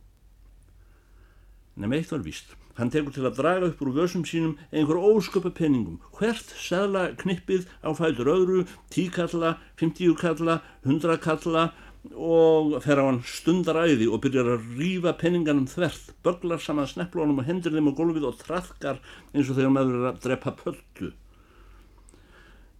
Nefn 1.74 1.96
eitt 1.96 2.12
var 2.14 2.22
víst. 2.22 2.54
Hann 2.74 2.90
tekur 2.90 3.14
til 3.14 3.22
að 3.26 3.36
draga 3.38 3.68
upp 3.70 3.82
úr 3.82 3.92
vössum 3.94 4.24
sínum 4.26 4.56
einhver 4.74 4.98
ósköpa 4.98 5.52
penningum. 5.54 6.00
Hvert 6.18 6.54
segla 6.58 7.08
knippið 7.18 7.68
á 7.86 7.90
fætur 7.94 8.30
öðru, 8.30 8.64
tíkalla, 8.90 9.56
fymtíukalla, 9.78 10.60
hundrakalla 10.86 11.68
og 12.12 12.74
fer 12.84 13.00
á 13.00 13.06
hann 13.06 13.22
stundaræði 13.24 14.10
og 14.10 14.20
byrjar 14.26 14.56
að 14.56 14.66
rýfa 14.78 15.14
penninganum 15.18 15.68
þvert, 15.70 16.10
börglar 16.26 16.62
saman 16.62 16.90
snepplónum 16.90 17.40
og 17.40 17.48
hendur 17.48 17.72
þeim 17.74 17.94
á 17.94 17.96
gólfið 17.96 18.26
og 18.28 18.40
trafkar 18.42 18.98
eins 19.32 19.48
og 19.48 19.56
þegar 19.56 19.72
maður 19.72 20.00
er 20.00 20.08
að 20.10 20.22
drepa 20.26 20.54
pöldu. 20.58 21.12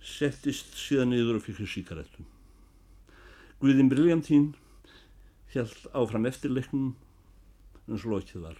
Settist 0.05 0.75
síðan 0.77 1.15
niður 1.15 1.39
og 1.39 1.47
fikk 1.47 1.65
síkaretum. 1.65 2.27
Guðin 3.63 3.89
Briljantín 3.89 4.51
held 5.55 5.87
áfram 5.97 6.27
eftirleiknum 6.29 6.91
eins 7.89 8.05
og 8.05 8.13
lokið 8.13 8.45
var. 8.45 8.59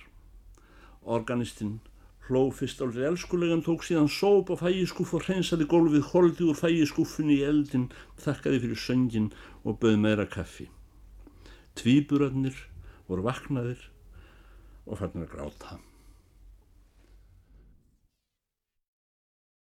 Organistinn 1.05 1.81
hló 2.29 2.47
fyrst 2.57 2.81
álið 2.81 3.11
elskulegan, 3.11 3.65
tók 3.65 3.85
síðan 3.85 4.09
sóp 4.09 4.49
á 4.49 4.57
fægiskúf 4.57 5.13
og 5.19 5.27
hreinsaði 5.27 5.69
gólfið, 5.69 6.07
holdi 6.15 6.49
úr 6.49 6.57
fægiskúfunni 6.57 7.41
í 7.43 7.45
eldin, 7.45 7.91
þakkaði 8.25 8.63
fyrir 8.65 8.81
söngin 8.81 9.33
og 9.65 9.83
bauð 9.83 9.99
meira 10.01 10.25
kaffi. 10.25 10.71
Tvíburarnir 11.77 12.57
voru 13.11 13.27
vaknaðir 13.27 13.91
og 14.89 15.03
fannir 15.03 15.29
að 15.29 15.35
gráta. 15.35 15.77